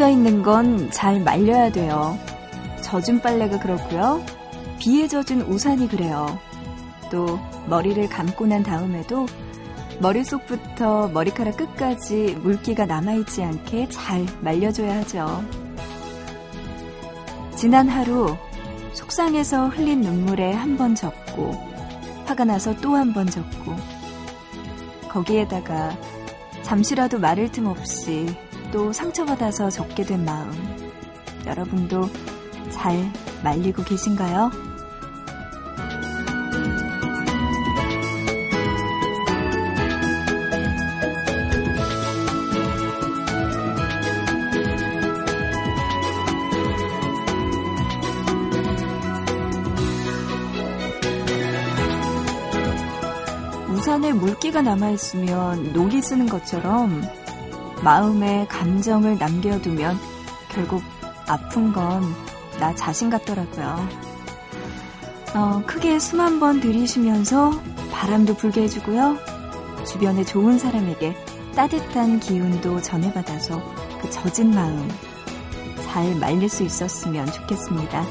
물기가 0.00 0.08
있는 0.08 0.42
건 0.42 0.90
잘 0.90 1.20
말려야 1.20 1.70
돼요. 1.72 2.18
젖은 2.80 3.20
빨래가 3.20 3.58
그렇고요. 3.60 4.24
비에 4.78 5.06
젖은 5.06 5.42
우산이 5.42 5.88
그래요. 5.88 6.38
또 7.10 7.38
머리를 7.68 8.08
감고 8.08 8.46
난 8.46 8.62
다음에도 8.62 9.26
머릿속부터 10.00 11.08
머리카락 11.08 11.58
끝까지 11.58 12.38
물기가 12.42 12.86
남아있지 12.86 13.42
않게 13.44 13.90
잘 13.90 14.24
말려줘야 14.40 15.00
하죠. 15.00 15.44
지난 17.54 17.86
하루 17.90 18.34
속상해서 18.94 19.68
흘린 19.68 20.00
눈물에 20.00 20.52
한 20.54 20.78
번 20.78 20.94
젖고 20.94 21.52
화가 22.24 22.44
나서 22.46 22.74
또 22.76 22.94
한 22.96 23.12
번 23.12 23.26
젖고 23.26 23.76
거기에다가 25.10 25.94
잠시라도 26.62 27.18
말을 27.18 27.52
틈 27.52 27.66
없이 27.66 28.34
또 28.72 28.92
상처받아서 28.92 29.70
적게 29.70 30.04
된 30.04 30.24
마음. 30.24 30.52
여러분도 31.46 32.08
잘 32.70 33.12
말리고 33.42 33.82
계신가요? 33.82 34.50
우산에 53.70 54.12
물기가 54.12 54.60
남아있으면 54.60 55.72
녹이 55.72 56.02
쓰는 56.02 56.26
것처럼 56.28 57.02
마음에 57.82 58.46
감정을 58.48 59.18
남겨두면 59.18 59.98
결국 60.50 60.82
아픈 61.26 61.72
건 61.72 62.02
나 62.60 62.74
자신 62.74 63.08
같더라고요. 63.08 63.88
어, 65.34 65.62
크게 65.66 65.98
숨 65.98 66.20
한 66.20 66.38
번 66.38 66.60
들이쉬면서 66.60 67.52
바람도 67.90 68.34
불게 68.34 68.62
해주고요. 68.62 69.16
주변에 69.86 70.24
좋은 70.24 70.58
사람에게 70.58 71.16
따뜻한 71.54 72.20
기운도 72.20 72.82
전해받아서 72.82 73.62
그 74.02 74.10
젖은 74.10 74.50
마음 74.50 74.88
잘 75.86 76.14
말릴 76.16 76.48
수 76.48 76.62
있었으면 76.64 77.26
좋겠습니다. 77.32 78.04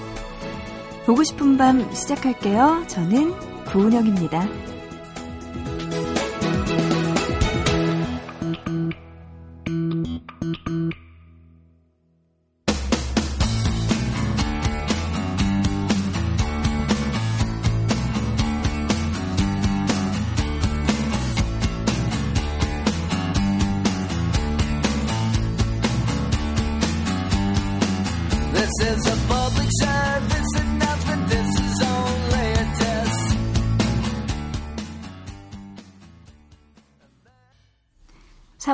보고 1.05 1.23
싶은 1.23 1.57
밤 1.57 1.93
시작할게요. 1.93 2.83
저는 2.87 3.33
구은영입니다. 3.65 4.47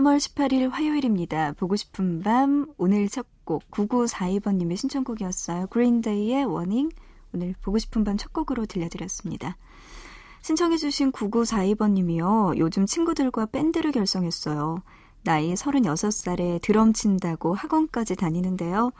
3월 0.05 0.17
18일 0.17 0.69
화요일입니다. 0.69 1.53
보고 1.53 1.75
싶은 1.75 2.21
밤 2.21 2.73
오늘 2.77 3.09
첫 3.09 3.25
곡 3.45 3.69
9942번님의 3.71 4.75
신청곡이었어요. 4.75 5.67
Green 5.67 6.06
Day의 6.06 6.45
Warning 6.45 6.89
오늘 7.33 7.55
보고 7.61 7.77
싶은 7.77 8.03
밤 8.03 8.17
첫 8.17 8.33
곡으로 8.33 8.65
들려드렸습니다. 8.65 9.57
신청해주신 10.41 11.11
9942번님이요. 11.11 12.57
요즘 12.57 12.85
친구들과 12.85 13.47
밴드를 13.47 13.91
결성했어요. 13.91 14.81
나이 15.23 15.53
36살에 15.53 16.61
드럼 16.61 16.93
친다고 16.93 17.55
학원까지 17.55 18.15
다니는데요. 18.15 18.91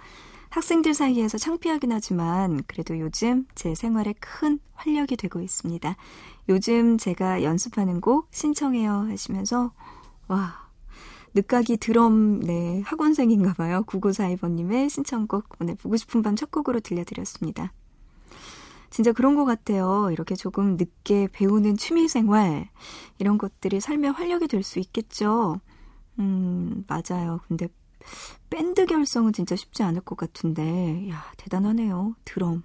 학생들 0.50 0.94
사이에서 0.94 1.38
창피하긴 1.38 1.92
하지만 1.92 2.64
그래도 2.68 3.00
요즘 3.00 3.46
제 3.56 3.76
생활에 3.76 4.14
큰 4.20 4.60
활력이 4.74 5.18
되고 5.18 5.40
있습니다. 5.42 5.96
요즘 6.50 6.98
제가 6.98 7.44
연습하는 7.44 8.02
곡 8.02 8.28
신청해요 8.32 9.08
하시면서 9.10 9.72
와 10.28 10.65
늦가기 11.36 11.78
드럼 11.78 12.40
네 12.42 12.82
학원생인가 12.86 13.54
봐요. 13.54 13.84
9942번님의 13.88 14.90
신청곡 14.90 15.46
오늘 15.60 15.76
보고 15.76 15.98
싶은 15.98 16.22
밤 16.24 16.36
첫 16.36 16.52
곡으로 16.52 16.80
들려드렸습니다. 16.80 17.74
진짜 18.90 19.12
그런 19.12 19.36
것 19.36 19.46
같아요. 19.46 20.10
이렇게 20.12 20.36
조금 20.36 20.76
늦게 20.78 21.28
배우는 21.34 21.76
취미생활 21.78 22.70
이런 23.20 23.38
것들이 23.38 23.80
삶의 23.82 24.12
활력이 24.14 24.48
될 24.48 24.64
수 24.64 24.80
있겠죠. 24.80 25.60
음 26.20 26.86
맞아요. 26.88 27.42
근데 27.48 27.68
밴드 28.50 28.86
결성은 28.86 29.34
진짜 29.34 29.56
쉽지 29.56 29.84
않을 29.84 30.02
것 30.02 30.18
같은데 30.18 31.10
야 31.10 31.24
대단하네요. 31.38 32.16
드럼. 32.26 32.64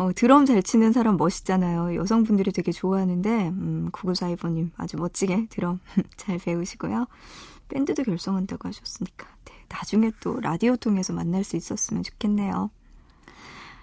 어, 0.00 0.14
드럼 0.14 0.46
잘 0.46 0.62
치는 0.62 0.92
사람 0.92 1.18
멋있잖아요. 1.18 1.94
여성분들이 1.94 2.52
되게 2.52 2.72
좋아하는데, 2.72 3.48
음, 3.48 3.90
9942번님 3.92 4.70
아주 4.78 4.96
멋지게 4.96 5.48
드럼 5.50 5.78
잘 6.16 6.38
배우시고요. 6.38 7.06
밴드도 7.68 8.04
결성한다고 8.04 8.66
하셨으니까, 8.66 9.26
네, 9.44 9.52
나중에 9.68 10.10
또 10.20 10.40
라디오 10.40 10.76
통해서 10.76 11.12
만날 11.12 11.44
수 11.44 11.56
있었으면 11.56 12.02
좋겠네요. 12.02 12.70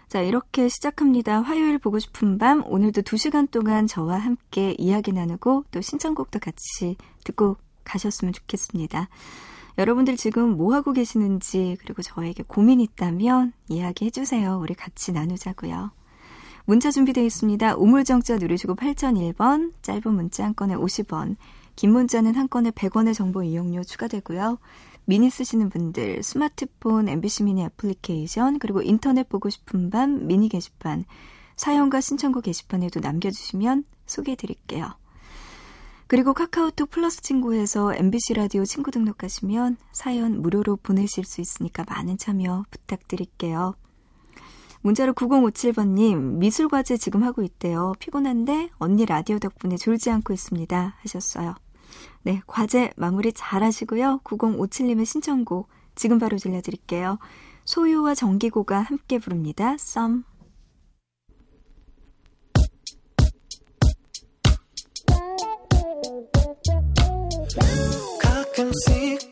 자, 0.07 0.22
이렇게 0.22 0.69
시작합니다. 0.69 1.41
화요일 1.41 1.78
보고 1.78 2.00
싶은 2.00 2.39
밤. 2.39 2.63
오늘도 2.66 3.03
2시간 3.03 3.51
동안 3.51 3.85
저와 3.85 4.17
함께 4.17 4.73
이야기 4.79 5.13
나누고 5.13 5.66
또 5.69 5.81
신청곡도 5.81 6.39
같이 6.39 6.95
듣고 7.25 7.57
가셨으면 7.84 8.34
좋겠습니다. 8.34 9.07
여러분들 9.78 10.17
지금 10.17 10.57
뭐 10.57 10.73
하고 10.73 10.94
계시는지 10.94 11.78
그리고 11.79 12.01
저에게 12.01 12.44
고민 12.47 12.81
있다면 12.81 13.53
이야기해 13.69 14.09
주세요. 14.09 14.57
우리 14.57 14.73
같이 14.73 15.11
나누자고요. 15.11 15.91
문자 16.69 16.91
준비되어 16.91 17.23
있습니다. 17.23 17.78
우물정자 17.78 18.39
누르시고 18.39 18.75
8001번, 18.75 19.72
짧은 19.83 20.13
문자 20.13 20.44
한 20.44 20.53
건에 20.53 20.75
50원, 20.75 21.38
긴 21.78 21.94
문자는 21.94 22.35
한 22.35 22.50
건에 22.50 22.72
100원의 22.72 23.13
정보 23.13 23.41
이용료 23.41 23.85
추가되고요. 23.85 24.57
미니 25.05 25.29
쓰시는 25.29 25.69
분들 25.69 26.23
스마트폰 26.23 27.07
MBC 27.07 27.44
미니 27.44 27.63
애플리케이션 27.63 28.59
그리고 28.59 28.81
인터넷 28.81 29.29
보고 29.29 29.50
싶은 29.50 29.89
밤 29.89 30.28
미니 30.28 30.50
게시판 30.50 31.05
사연과 31.55 32.01
신청곡 32.01 32.44
게시판에도 32.44 32.99
남겨주시면 32.99 33.85
소개해드릴게요. 34.05 34.91
그리고 36.07 36.34
카카오톡 36.34 36.89
플러스 36.89 37.22
친구에서 37.22 37.95
MBC 37.95 38.34
라디오 38.34 38.66
친구 38.66 38.91
등록하시면 38.91 39.78
사연 39.94 40.41
무료로 40.41 40.75
보내실 40.84 41.23
수 41.23 41.40
있으니까 41.40 41.85
많은 41.87 42.17
참여 42.17 42.66
부탁드릴게요. 42.69 43.75
문자로 44.82 45.14
9057번님, 45.14 46.38
미술과제 46.38 46.97
지금 46.97 47.24
하고 47.24 47.41
있대요. 47.44 47.94
피곤한데 48.00 48.70
언니 48.78 49.06
라디오 49.06 49.40
덕분에 49.40 49.78
졸지 49.78 50.09
않고 50.09 50.34
있습니다. 50.34 50.96
하셨어요. 51.00 51.56
네, 52.24 52.41
과제 52.47 52.91
마무리 52.96 53.32
잘 53.34 53.64
하시고요. 53.64 54.22
9057님의 54.24 55.06
신청곡 55.06 55.70
지금 55.96 56.20
바로 56.20 56.38
들려드릴게요. 56.38 57.18
소유와 57.66 58.16
정기고가 58.16 58.82
함께 58.82 59.20
부릅니다. 59.20 59.76
썸. 59.78 60.24
가끔씩 68.22 69.27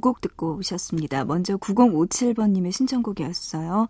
두 0.00 0.02
곡 0.02 0.20
듣고 0.22 0.56
오셨습니다. 0.56 1.24
먼저 1.26 1.56
9057번님의 1.58 2.72
신청곡이었어요. 2.72 3.88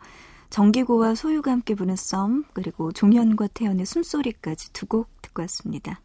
정기고와 0.50 1.14
소유가 1.14 1.52
함께 1.52 1.76
부른 1.76 1.94
썸, 1.94 2.44
그리고 2.52 2.90
종현과 2.90 3.46
태연의 3.54 3.86
숨소리까지 3.86 4.72
두 4.72 4.86
곡 4.86 5.08
듣고 5.22 5.42
왔습니다. 5.42 6.00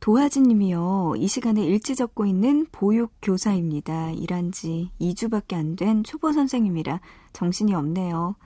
도하진 0.00 0.44
님이요. 0.44 1.12
이 1.18 1.28
시간에 1.28 1.62
일지 1.62 1.94
적고 1.94 2.24
있는 2.24 2.66
보육교사입니다. 2.72 4.12
일한 4.12 4.50
지 4.50 4.90
2주밖에 4.98 5.52
안 5.54 5.76
된 5.76 6.02
초보 6.02 6.32
선생님이라 6.32 7.00
정신이 7.34 7.74
없네요. 7.74 8.36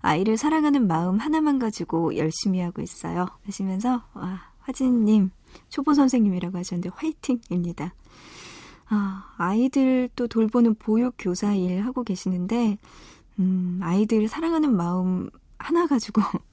아이를 0.00 0.36
사랑하는 0.36 0.88
마음 0.88 1.18
하나만 1.18 1.60
가지고 1.60 2.16
열심히 2.16 2.58
하고 2.60 2.82
있어요. 2.82 3.28
하시면서, 3.46 4.02
와, 4.14 4.40
화진님, 4.60 5.30
초보 5.68 5.94
선생님이라고 5.94 6.58
하셨는데 6.58 6.90
화이팅입니다. 6.94 7.94
아, 8.90 9.34
아이들 9.36 10.08
또 10.16 10.26
돌보는 10.28 10.74
보육 10.76 11.14
교사 11.18 11.54
일 11.54 11.84
하고 11.84 12.02
계시는데, 12.04 12.78
음, 13.40 13.80
아이들 13.82 14.28
사랑하는 14.28 14.76
마음 14.76 15.30
하나 15.58 15.86
가지고 15.86 16.22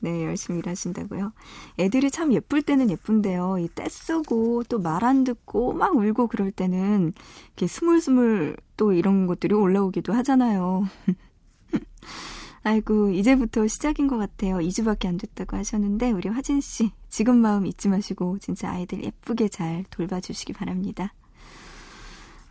네, 0.00 0.24
열심히 0.24 0.58
일하신다고요. 0.60 1.32
애들이 1.78 2.10
참 2.10 2.32
예쁠 2.32 2.62
때는 2.62 2.90
예쁜데요. 2.90 3.58
이 3.60 3.68
떼쓰고 3.74 4.64
또 4.68 4.78
말 4.80 5.04
안 5.04 5.24
듣고 5.24 5.72
막 5.74 5.94
울고 5.96 6.28
그럴 6.28 6.50
때는 6.52 7.12
이렇게 7.48 7.66
스물스물 7.66 8.56
또 8.76 8.92
이런 8.92 9.26
것들이 9.26 9.54
올라오기도 9.54 10.12
하잖아요. 10.14 10.84
아이고, 12.62 13.10
이제부터 13.10 13.66
시작인 13.68 14.06
것 14.06 14.18
같아요. 14.18 14.60
2주밖에 14.60 15.06
안 15.06 15.16
됐다고 15.16 15.56
하셨는데, 15.56 16.10
우리 16.12 16.28
화진씨, 16.28 16.90
지금 17.08 17.38
마음 17.38 17.66
잊지 17.66 17.88
마시고, 17.88 18.38
진짜 18.38 18.70
아이들 18.70 19.02
예쁘게 19.02 19.48
잘 19.48 19.84
돌봐주시기 19.90 20.52
바랍니다. 20.52 21.14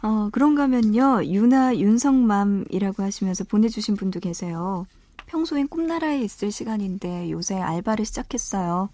어, 0.01 0.29
그런가 0.31 0.63
하면요, 0.63 1.25
유나 1.25 1.77
윤성맘이라고 1.77 3.03
하시면서 3.03 3.43
보내주신 3.43 3.95
분도 3.95 4.19
계세요. 4.19 4.85
평소엔 5.25 5.67
꿈나라에 5.67 6.21
있을 6.21 6.51
시간인데 6.51 7.29
요새 7.31 7.59
알바를 7.59 8.05
시작했어요. 8.05 8.89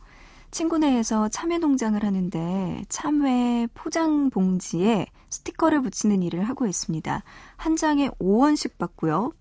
친구네에서 0.52 1.30
참외 1.30 1.60
농장을 1.60 2.04
하는데 2.04 2.84
참외 2.90 3.68
포장 3.74 4.30
봉지에 4.30 5.06
스티커를 5.30 5.81
붙이는 5.81 6.24
일을 6.24 6.44
하고 6.44 6.66
있습니다. 6.66 7.24
한 7.58 7.75
장에 7.75 8.10
5원씩 8.19 8.78
받고요. 8.78 9.31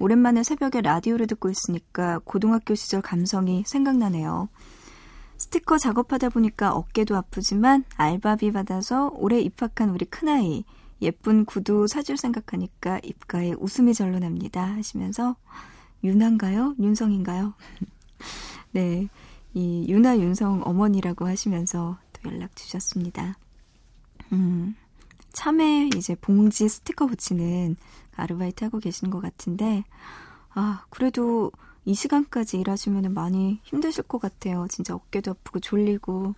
오랜만에 0.00 0.42
새벽에 0.42 0.80
라디오를 0.80 1.26
듣고 1.26 1.48
있으니까 1.48 2.20
고등학교 2.24 2.74
시절 2.74 3.02
감성이 3.02 3.64
생각나네요. 3.66 4.48
스티커 5.36 5.78
작업하다 5.78 6.30
보니까 6.30 6.72
어깨도 6.72 7.16
아프지만 7.16 7.84
알바비 7.96 8.52
받아서 8.52 9.10
올해 9.14 9.40
입학한 9.40 9.90
우리 9.90 10.04
큰아이 10.04 10.64
예쁜 11.02 11.44
구두 11.44 11.86
사줄 11.86 12.16
생각하니까 12.16 13.00
입가에 13.02 13.52
웃음이 13.58 13.94
절로 13.94 14.18
납니다 14.18 14.64
하시면서 14.64 15.36
윤한가요? 16.04 16.74
윤성인가요? 16.78 17.54
네. 18.72 19.08
이 19.54 19.86
윤아 19.88 20.18
윤성 20.18 20.62
어머니라고 20.64 21.26
하시면서 21.26 21.98
또 22.12 22.30
연락 22.30 22.54
주셨습니다. 22.54 23.38
음, 24.32 24.76
참외 25.32 25.90
이제 25.96 26.14
봉지 26.14 26.68
스티커 26.68 27.06
붙이는 27.06 27.76
아르바이트 28.14 28.64
하고 28.64 28.78
계시는 28.78 29.10
것 29.10 29.20
같은데, 29.20 29.84
아, 30.50 30.84
그래도 30.90 31.50
이 31.84 31.94
시간까지 31.94 32.58
일하시면 32.58 33.14
많이 33.14 33.60
힘드실 33.62 34.04
것 34.04 34.20
같아요. 34.20 34.66
진짜 34.68 34.94
어깨도 34.94 35.30
아프고 35.30 35.60
졸리고. 35.60 36.34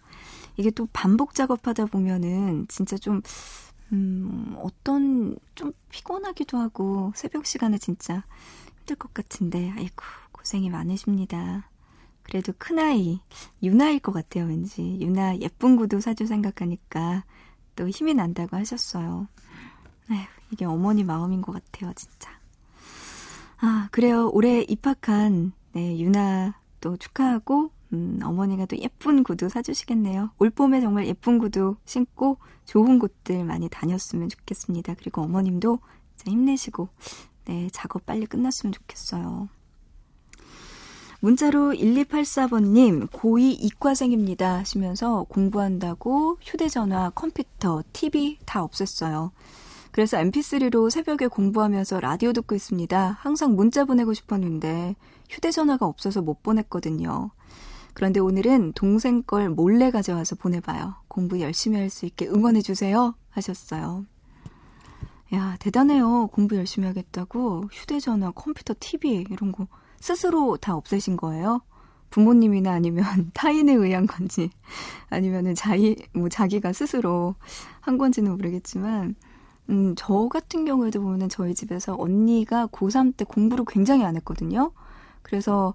이게 0.56 0.70
또 0.70 0.86
반복 0.92 1.34
작업하다 1.34 1.86
보면은 1.86 2.66
진짜 2.68 2.96
좀, 2.96 3.22
음, 3.92 4.54
어떤, 4.58 5.36
좀 5.54 5.72
피곤하기도 5.90 6.58
하고, 6.58 7.12
새벽 7.14 7.46
시간에 7.46 7.78
진짜 7.78 8.24
힘들 8.78 8.96
것 8.96 9.12
같은데, 9.12 9.72
아이고, 9.76 10.04
고생이 10.32 10.70
많으십니다. 10.70 11.68
그래도 12.22 12.52
큰아이, 12.56 13.20
유나일 13.62 13.98
것 13.98 14.12
같아요, 14.12 14.44
왠지. 14.44 14.98
유나 15.00 15.38
예쁜 15.38 15.76
구두 15.76 16.00
사줄 16.00 16.26
생각하니까 16.26 17.24
또 17.74 17.88
힘이 17.88 18.14
난다고 18.14 18.56
하셨어요. 18.56 19.26
아휴, 20.08 20.18
이게 20.50 20.64
어머니 20.64 21.02
마음인 21.02 21.42
것 21.42 21.52
같아요, 21.52 21.92
진짜. 21.94 22.30
아, 23.58 23.88
그래요. 23.90 24.30
올해 24.32 24.62
입학한, 24.62 25.52
네, 25.72 25.98
유나 25.98 26.54
또 26.80 26.96
축하하고, 26.96 27.72
음, 27.92 28.20
어머니가 28.22 28.66
또 28.66 28.76
예쁜 28.78 29.22
구두 29.22 29.48
사주시겠네요. 29.48 30.30
올 30.38 30.50
봄에 30.50 30.80
정말 30.80 31.06
예쁜 31.06 31.38
구두 31.38 31.76
신고 31.84 32.38
좋은 32.64 32.98
곳들 32.98 33.44
많이 33.44 33.68
다녔으면 33.68 34.28
좋겠습니다. 34.28 34.94
그리고 34.98 35.22
어머님도 35.22 35.78
힘내시고 36.26 36.88
네, 37.46 37.68
작업 37.72 38.06
빨리 38.06 38.26
끝났으면 38.26 38.72
좋겠어요. 38.72 39.48
문자로 41.22 41.72
1284번님, 41.72 43.10
고2 43.10 43.56
이과생입니다. 43.60 44.58
하시면서 44.58 45.24
공부한다고 45.24 46.38
휴대전화, 46.40 47.10
컴퓨터, 47.10 47.82
TV 47.92 48.38
다 48.46 48.66
없앴어요. 48.66 49.30
그래서 49.90 50.16
mp3로 50.16 50.88
새벽에 50.88 51.26
공부하면서 51.26 52.00
라디오 52.00 52.32
듣고 52.32 52.54
있습니다. 52.54 53.18
항상 53.20 53.54
문자 53.54 53.84
보내고 53.84 54.14
싶었는데 54.14 54.94
휴대전화가 55.28 55.84
없어서 55.84 56.22
못 56.22 56.42
보냈거든요. 56.42 57.30
그런데 57.94 58.20
오늘은 58.20 58.72
동생 58.74 59.22
걸 59.22 59.50
몰래 59.50 59.90
가져와서 59.90 60.36
보내봐요. 60.36 60.96
공부 61.08 61.40
열심히 61.40 61.78
할 61.78 61.90
수 61.90 62.06
있게 62.06 62.26
응원해주세요. 62.28 63.14
하셨어요. 63.30 64.06
야, 65.34 65.56
대단해요. 65.60 66.28
공부 66.28 66.56
열심히 66.56 66.86
하겠다고 66.88 67.68
휴대전화, 67.72 68.32
컴퓨터, 68.32 68.74
TV 68.78 69.26
이런 69.30 69.52
거 69.52 69.66
스스로 70.00 70.56
다 70.56 70.74
없애신 70.76 71.16
거예요? 71.16 71.60
부모님이나 72.10 72.72
아니면 72.72 73.04
타인에 73.34 73.72
의한 73.72 74.06
건지 74.06 74.50
아니면은 75.10 75.54
자기 75.54 75.96
뭐 76.12 76.28
자기가 76.28 76.72
스스로 76.72 77.36
한 77.80 77.98
건지는 77.98 78.32
모르겠지만 78.32 79.14
음, 79.68 79.94
저 79.96 80.28
같은 80.28 80.64
경우에도 80.64 81.00
보면은 81.00 81.28
저희 81.28 81.54
집에서 81.54 81.94
언니가 81.96 82.66
고3 82.66 83.16
때 83.16 83.24
공부를 83.24 83.64
굉장히 83.68 84.04
안 84.04 84.16
했거든요. 84.16 84.72
그래서 85.22 85.74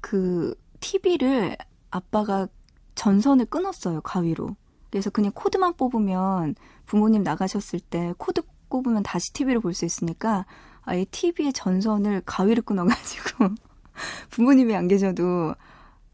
그 0.00 0.54
TV를 0.84 1.56
아빠가 1.90 2.46
전선을 2.94 3.46
끊었어요, 3.46 4.02
가위로. 4.02 4.54
그래서 4.90 5.08
그냥 5.08 5.32
코드만 5.34 5.74
뽑으면 5.74 6.54
부모님 6.84 7.22
나가셨을 7.22 7.80
때 7.80 8.12
코드 8.18 8.42
꼽으면 8.68 9.02
다시 9.02 9.32
TV를 9.32 9.60
볼 9.60 9.72
수 9.72 9.86
있으니까 9.86 10.44
아예 10.82 11.06
TV의 11.06 11.54
전선을 11.54 12.22
가위로 12.26 12.62
끊어가지고 12.62 13.54
부모님이 14.28 14.76
안 14.76 14.86
계셔도 14.86 15.54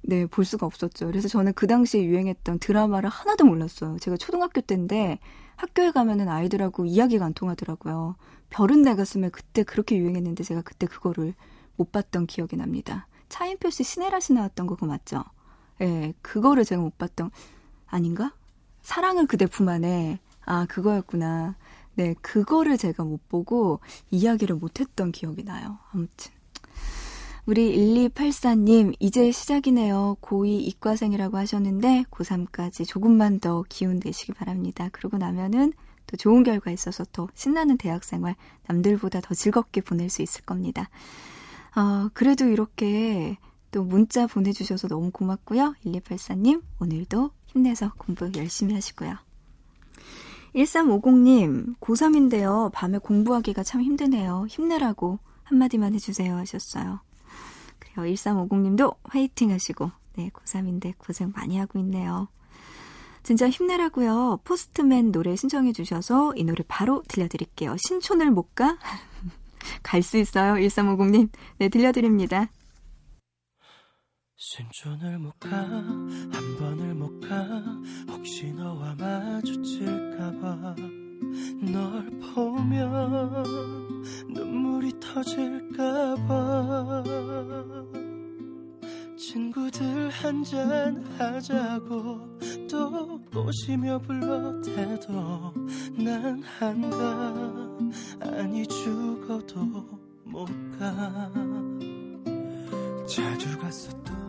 네, 0.02 0.26
볼 0.26 0.44
수가 0.44 0.66
없었죠. 0.66 1.06
그래서 1.06 1.26
저는 1.26 1.52
그 1.54 1.66
당시에 1.66 2.04
유행했던 2.04 2.60
드라마를 2.60 3.10
하나도 3.10 3.44
몰랐어요. 3.44 3.98
제가 3.98 4.16
초등학교 4.16 4.60
때인데 4.60 5.18
학교에 5.56 5.90
가면은 5.90 6.28
아이들하고 6.28 6.86
이야기가 6.86 7.24
안 7.24 7.34
통하더라고요. 7.34 8.14
별은 8.50 8.82
내 8.82 8.94
가슴에 8.94 9.30
그때 9.30 9.64
그렇게 9.64 9.96
유행했는데 9.98 10.44
제가 10.44 10.62
그때 10.62 10.86
그거를 10.86 11.34
못 11.76 11.90
봤던 11.90 12.26
기억이 12.26 12.56
납니다. 12.56 13.08
차인표 13.30 13.70
씨 13.70 13.82
시네라 13.82 14.20
씨 14.20 14.34
나왔던 14.34 14.66
거 14.66 14.74
그거 14.74 14.86
맞죠? 14.86 15.24
예, 15.80 15.86
네, 15.86 16.14
그거를 16.20 16.66
제가 16.66 16.82
못 16.82 16.98
봤던 16.98 17.30
아닌가? 17.86 18.34
사랑은 18.82 19.26
그대 19.26 19.46
품 19.46 19.70
안에 19.70 20.20
아 20.44 20.66
그거였구나. 20.66 21.56
네, 21.94 22.14
그거를 22.20 22.76
제가 22.76 23.04
못 23.04 23.28
보고 23.28 23.80
이야기를 24.10 24.56
못했던 24.56 25.12
기억이 25.12 25.44
나요. 25.44 25.78
아무튼. 25.92 26.32
우리 27.46 27.74
1284님, 27.76 28.94
이제 29.00 29.32
시작이네요. 29.32 30.18
고2 30.20 30.60
이과생이라고 30.68 31.36
하셨는데, 31.36 32.04
고3까지 32.10 32.86
조금만 32.86 33.40
더 33.40 33.64
기운 33.68 34.00
내시기 34.02 34.32
바랍니다. 34.32 34.88
그러고 34.92 35.18
나면은 35.18 35.72
또 36.06 36.16
좋은 36.16 36.42
결과 36.42 36.70
있어서 36.70 37.04
더 37.12 37.28
신나는 37.34 37.76
대학생활 37.76 38.36
남들보다 38.66 39.20
더 39.20 39.34
즐겁게 39.34 39.80
보낼 39.80 40.10
수 40.10 40.22
있을 40.22 40.42
겁니다. 40.42 40.90
어, 41.76 42.08
그래도 42.12 42.46
이렇게 42.46 43.38
또 43.70 43.84
문자 43.84 44.26
보내주셔서 44.26 44.88
너무 44.88 45.10
고맙고요. 45.10 45.74
1284님, 45.84 46.62
오늘도 46.80 47.30
힘내서 47.46 47.92
공부 47.98 48.30
열심히 48.36 48.74
하시고요. 48.74 49.16
1350님, 50.54 51.78
고3인데요. 51.78 52.72
밤에 52.72 52.98
공부하기가 52.98 53.62
참 53.62 53.82
힘드네요. 53.82 54.46
힘내라고 54.48 55.20
한마디만 55.44 55.94
해주세요 55.94 56.36
하셨어요. 56.36 57.00
그래요. 57.78 58.12
1350님도 58.12 58.96
화이팅 59.04 59.52
하시고, 59.52 59.90
네, 60.16 60.30
고3인데 60.30 60.94
고생 60.98 61.32
많이 61.34 61.58
하고 61.58 61.78
있네요. 61.78 62.28
진짜 63.22 63.48
힘내라고요. 63.48 64.40
포스트맨 64.44 65.12
노래 65.12 65.36
신청해 65.36 65.72
주셔서 65.72 66.34
이 66.36 66.44
노래 66.44 66.64
바로 66.66 67.02
들려드릴게요. 67.06 67.76
신촌을 67.78 68.30
못 68.30 68.54
가? 68.54 68.78
갈 69.82 70.02
수 70.02 70.16
있어요. 70.18 70.54
1350님. 70.54 71.30
네, 71.58 71.68
들려드립니다. 71.68 72.48
신촌을 74.36 75.18
못 75.18 75.38
가, 75.38 75.50
한 75.50 76.56
번을 76.58 76.94
못 76.94 77.20
가, 77.20 77.62
혹시 78.08 78.50
너와 78.52 78.94
마주칠까봐. 78.94 80.76
널 81.70 82.10
보면 82.34 83.44
눈물이 84.28 84.98
터질까봐. 84.98 86.24
친구들 89.20 90.08
한잔 90.08 91.04
하자고 91.18 92.38
또 92.70 93.20
꼬시며 93.30 93.98
불러대도 93.98 95.52
난 95.92 96.42
한가. 96.42 97.34
아니 98.18 98.66
죽어도 98.66 99.60
못 100.24 100.48
가. 100.78 101.30
자주 103.06 103.58
갔었던 103.58 104.19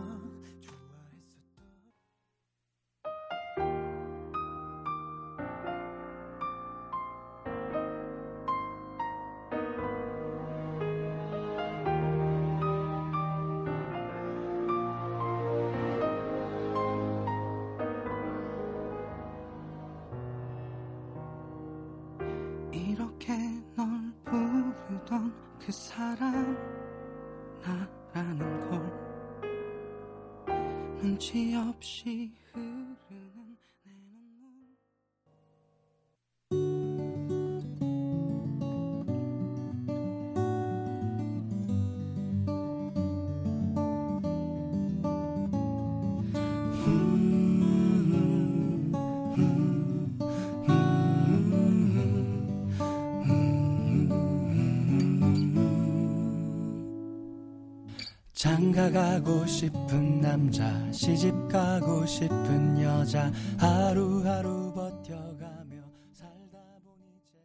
가고 59.22 59.46
싶은 59.46 60.20
남자 60.20 60.90
시집 60.90 61.32
가고 61.48 62.04
싶은 62.06 62.82
여자 62.82 63.30
하루하루 63.56 64.72
버텨가며 64.74 65.76
살다 66.12 66.58
보니 66.84 67.06
제... 67.30 67.38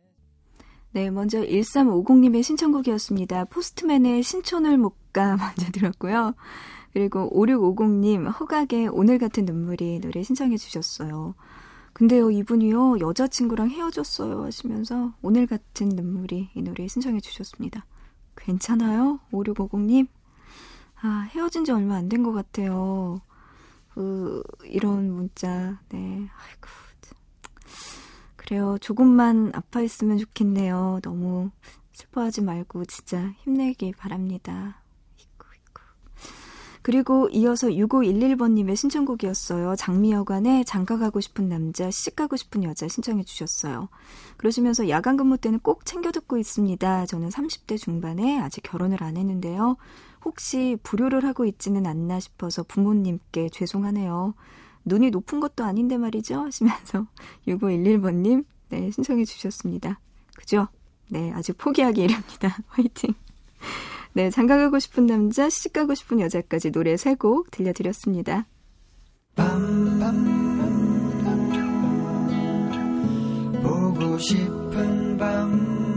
네, 0.94 1.12
먼저 1.12 1.40
1350님의 1.42 2.42
신청곡이었습니다. 2.42 3.46
포스트맨의 3.46 4.24
신촌을 4.24 4.80
못가 4.80 5.38
먼저 5.38 5.72
들었고요. 5.72 6.34
그리고 6.94 7.30
5650님 7.32 8.40
허각의 8.40 8.88
오늘 8.88 9.20
같은 9.20 9.46
눈물이 9.46 10.00
노래 10.00 10.24
신청해 10.24 10.58
주셨어요. 10.58 11.36
근데요, 11.94 12.32
이분이요, 12.32 13.00
여자친구랑 13.02 13.70
헤어졌어요 13.70 14.44
하시면서 14.46 15.14
오늘 15.22 15.46
같은 15.46 15.90
눈물이 15.90 16.50
이 16.56 16.62
노래 16.64 16.88
신청해 16.88 17.20
주셨습니다. 17.20 17.86
괜찮아요? 18.36 19.20
5650님? 19.32 20.08
아, 21.02 21.28
헤어진 21.32 21.64
지 21.66 21.72
얼마 21.72 21.96
안 21.96 22.10
된 22.10 22.24
것 22.24 22.32
같아요. 22.34 23.22
그, 23.90 24.44
이런 24.66 25.12
문자, 25.12 25.80
네. 25.90 25.98
아이고. 25.98 26.68
참. 27.02 27.18
그래요. 28.36 28.78
조금만 28.80 29.52
아파있으면 29.54 30.18
좋겠네요. 30.18 31.00
너무 31.04 31.52
슬퍼하지 31.94 32.42
말고 32.42 32.86
진짜 32.86 33.32
힘내기 33.40 33.94
바랍니다. 33.94 34.82
그리고 36.84 37.28
이어서 37.30 37.68
6511번님의 37.68 38.78
신청곡이었어요. 38.78 39.76
장미여관에 39.76 40.64
장가 40.64 40.98
가고 40.98 41.20
싶은 41.20 41.50
남자, 41.50 41.92
시집 41.92 42.16
가고 42.16 42.38
싶은 42.38 42.64
여자 42.64 42.88
신청해 42.88 43.24
주셨어요. 43.24 43.90
그러시면서 44.38 44.88
야간 44.88 45.18
근무 45.18 45.38
때는 45.38 45.60
꼭 45.60 45.86
챙겨 45.86 46.12
듣고 46.14 46.38
있습니다. 46.38 47.06
저는 47.08 47.28
30대 47.28 47.78
중반에 47.78 48.40
아직 48.40 48.62
결혼을 48.62 49.04
안 49.04 49.18
했는데요. 49.18 49.76
혹시 50.28 50.76
불효를 50.84 51.24
하고 51.24 51.46
있지는 51.46 51.86
않나 51.88 52.20
싶어서 52.20 52.62
부모님께 52.64 53.48
죄송하네요. 53.48 54.34
눈이 54.84 55.10
높은 55.10 55.40
것도 55.40 55.64
아닌데 55.64 55.98
말이죠. 55.98 56.42
하시면서 56.42 57.08
6511번님, 57.48 58.44
네, 58.70 58.92
신청해 58.92 59.24
주셨습니다. 59.24 60.02
그죠? 60.36 60.68
네, 61.10 61.32
아직 61.32 61.58
포기하기 61.58 62.02
이릅니다. 62.02 62.58
화이팅! 62.68 63.14
네, 64.12 64.30
장가 64.30 64.58
가고 64.58 64.80
싶은 64.80 65.06
남자, 65.06 65.50
시집 65.50 65.72
가고 65.72 65.96
싶은 65.96 66.20
여자까지 66.20 66.72
노래 66.72 66.98
세곡 66.98 67.50
들려드렸습니다. 67.52 68.46
보고 73.64 74.18
싶은 74.18 75.18
밤 75.18 75.97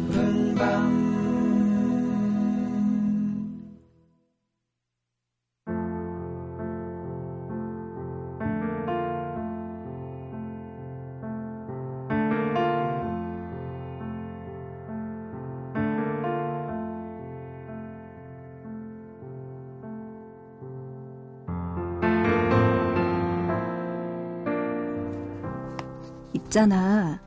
있잖아. 26.51 27.21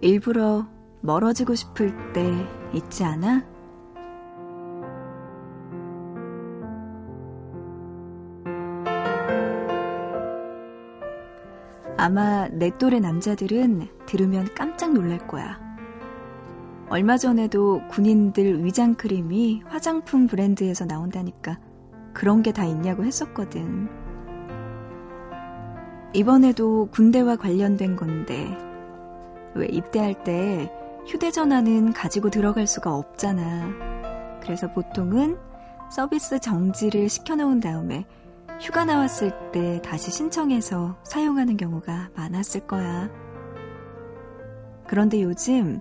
일부러 0.00 0.68
멀어지고 1.00 1.56
싶을 1.56 2.12
때 2.12 2.32
있지 2.72 3.02
않아? 3.02 3.44
아마 11.96 12.48
내 12.48 12.70
또래 12.78 13.00
남자들은 13.00 13.88
들으면 14.06 14.48
깜짝 14.54 14.92
놀랄 14.92 15.18
거야. 15.26 15.60
얼마 16.88 17.16
전에도 17.16 17.80
군인들 17.90 18.64
위장 18.64 18.94
크림이 18.94 19.62
화장품 19.66 20.26
브랜드에서 20.26 20.84
나온다니까 20.84 21.58
그런 22.12 22.42
게 22.42 22.52
다 22.52 22.64
있냐고 22.64 23.04
했었거든. 23.04 24.01
이번에도 26.14 26.88
군대와 26.90 27.36
관련된 27.36 27.96
건데, 27.96 28.56
왜 29.54 29.66
입대할 29.66 30.24
때 30.24 30.70
휴대전화는 31.06 31.92
가지고 31.92 32.30
들어갈 32.30 32.66
수가 32.66 32.94
없잖아. 32.94 33.70
그래서 34.42 34.72
보통은 34.72 35.38
서비스 35.90 36.38
정지를 36.38 37.08
시켜놓은 37.08 37.60
다음에 37.60 38.06
휴가 38.60 38.84
나왔을 38.84 39.32
때 39.52 39.80
다시 39.82 40.10
신청해서 40.10 40.96
사용하는 41.02 41.56
경우가 41.56 42.10
많았을 42.14 42.66
거야. 42.66 43.10
그런데 44.86 45.22
요즘 45.22 45.80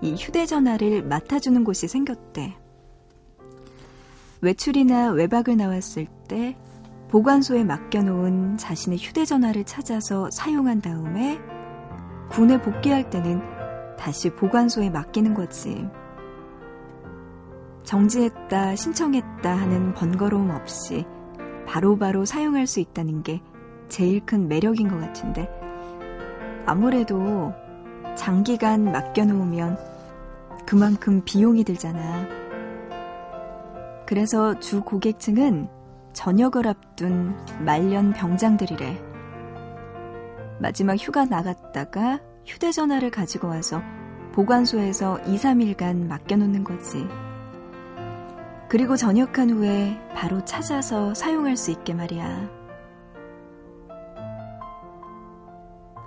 이 0.00 0.14
휴대전화를 0.14 1.02
맡아주는 1.02 1.64
곳이 1.64 1.88
생겼대. 1.88 2.56
외출이나 4.40 5.10
외박을 5.10 5.56
나왔을 5.56 6.06
때 6.28 6.56
보관소에 7.14 7.62
맡겨놓은 7.62 8.56
자신의 8.56 8.98
휴대전화를 8.98 9.62
찾아서 9.62 10.28
사용한 10.32 10.80
다음에 10.80 11.38
군에 12.28 12.60
복귀할 12.60 13.08
때는 13.08 13.40
다시 13.96 14.30
보관소에 14.30 14.90
맡기는 14.90 15.32
거지. 15.32 15.88
정지했다, 17.84 18.74
신청했다 18.74 19.48
하는 19.48 19.94
번거로움 19.94 20.50
없이 20.50 21.06
바로바로 21.68 21.98
바로 21.98 22.24
사용할 22.24 22.66
수 22.66 22.80
있다는 22.80 23.22
게 23.22 23.40
제일 23.88 24.26
큰 24.26 24.48
매력인 24.48 24.88
것 24.88 24.98
같은데 24.98 25.48
아무래도 26.66 27.52
장기간 28.16 28.90
맡겨놓으면 28.90 29.78
그만큼 30.66 31.22
비용이 31.24 31.62
들잖아. 31.62 32.26
그래서 34.04 34.58
주 34.58 34.82
고객층은 34.82 35.83
저녁을 36.14 36.66
앞둔 36.66 37.36
말년 37.58 38.12
병장들이래. 38.12 39.02
마지막 40.60 40.96
휴가 40.96 41.24
나갔다가 41.26 42.20
휴대전화를 42.46 43.10
가지고 43.10 43.48
와서 43.48 43.82
보관소에서 44.32 45.18
2, 45.26 45.36
3일간 45.36 46.06
맡겨놓는 46.06 46.64
거지. 46.64 47.06
그리고 48.68 48.96
전역한 48.96 49.50
후에 49.50 50.00
바로 50.14 50.44
찾아서 50.44 51.12
사용할 51.14 51.56
수 51.56 51.70
있게 51.70 51.94
말이야. 51.94 52.48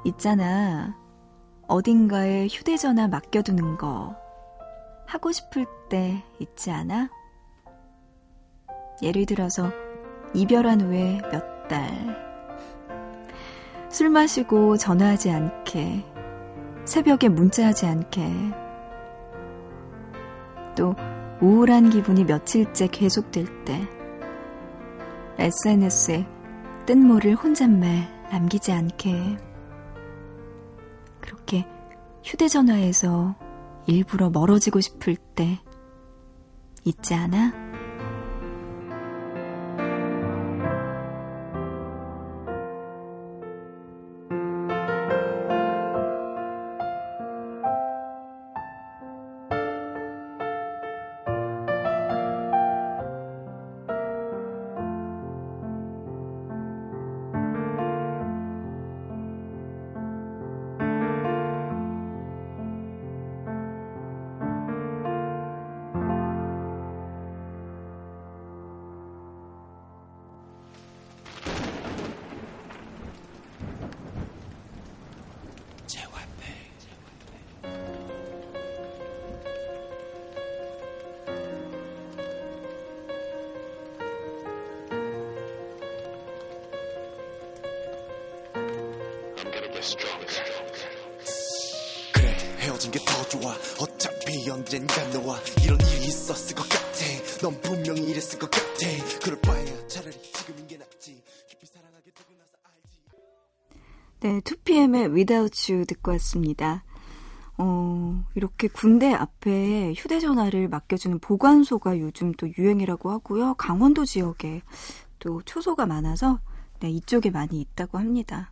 있잖아. 0.06 0.98
어딘가에 1.68 2.48
휴대전화 2.48 3.08
맡겨두는 3.10 3.78
거. 3.78 4.16
하고 5.06 5.32
싶을 5.32 5.66
때 5.90 6.24
있지 6.40 6.72
않아? 6.72 7.10
예를 9.02 9.26
들어서 9.26 9.72
이별한 10.34 10.82
후에 10.82 11.22
몇 11.32 11.68
달. 11.68 12.28
술 13.90 14.10
마시고 14.10 14.78
전화하지 14.78 15.32
않게. 15.32 16.04
새벽에 16.86 17.30
문자하지 17.30 17.86
않게. 17.86 18.32
또 20.76 20.96
우울한 21.42 21.90
기분이 21.90 22.24
며칠째 22.24 22.88
계속될 22.88 23.66
때. 23.66 23.88
SNS에 25.40 26.26
뜬모를 26.86 27.36
혼잣말 27.36 28.08
남기지 28.32 28.72
않게. 28.72 29.38
그렇게 31.20 31.66
휴대전화에서 32.24 33.36
일부러 33.88 34.30
멀어지고 34.30 34.80
싶을 34.82 35.16
때 35.16 35.60
있지 36.84 37.14
않아? 37.14 37.67
헤어진 92.98 93.06
게더 93.06 93.30
좋아 93.30 93.54
어차피 93.80 94.50
언젠가 94.50 95.08
너와 95.10 95.40
이런 95.64 95.80
일이 95.82 96.08
있었을 96.08 96.56
것 96.56 96.68
같아 96.68 96.88
넌 97.42 97.62
분명히 97.62 98.02
이랬을 98.10 98.40
것 98.40 98.50
같아 98.50 98.88
그럴 99.24 99.40
바에야 99.42 99.88
차라리 99.88 100.20
지금인 100.34 100.68
게 100.68 100.78
낫지 100.78 101.22
깊이 101.48 101.68
사랑하게 101.68 102.12
되고 102.12 102.34
나서 102.38 102.58
알지 102.64 102.98
네, 104.22 104.40
2PM의 104.40 105.14
Without 105.14 105.72
You 105.72 105.86
듣고 105.86 106.12
왔습니다. 106.14 106.84
어, 107.60 108.24
이렇게 108.36 108.68
군대 108.68 109.14
앞에 109.14 109.94
휴대전화를 109.96 110.68
맡겨주는 110.68 111.20
보관소가 111.20 112.00
요즘 112.00 112.32
또 112.34 112.48
유행이라고 112.58 113.12
하고요. 113.12 113.56
강원도 113.56 114.06
지역에 114.06 114.62
또 115.20 115.42
초소가 115.44 115.86
많아서 115.86 116.40
네, 116.80 116.90
이쪽에 116.90 117.32
많이 117.32 117.60
있다고 117.62 117.98
합니다. 117.98 118.52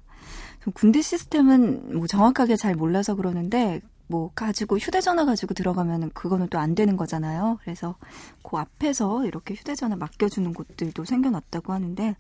군대 0.74 1.02
시스템은 1.02 1.98
뭐 1.98 2.08
정확하게 2.08 2.56
잘 2.56 2.74
몰라서 2.74 3.14
그러는데 3.14 3.82
뭐 4.08 4.32
가지고 4.36 4.78
휴대전화 4.78 5.26
가지고 5.26 5.54
들어가면은 5.54 6.10
그거는 6.13 6.48
또 6.50 6.58
안 6.60 6.74
되는 6.76 6.98
거잖아요. 6.98 7.60
그래서 7.62 7.96
그 8.44 8.58
앞에서 8.58 9.26
이렇게 9.26 9.54
휴대전화 9.54 9.96
맡겨주는 9.98 10.54
곳들도 10.54 11.06
생겨났다고 11.06 11.74
하는데 11.74 12.15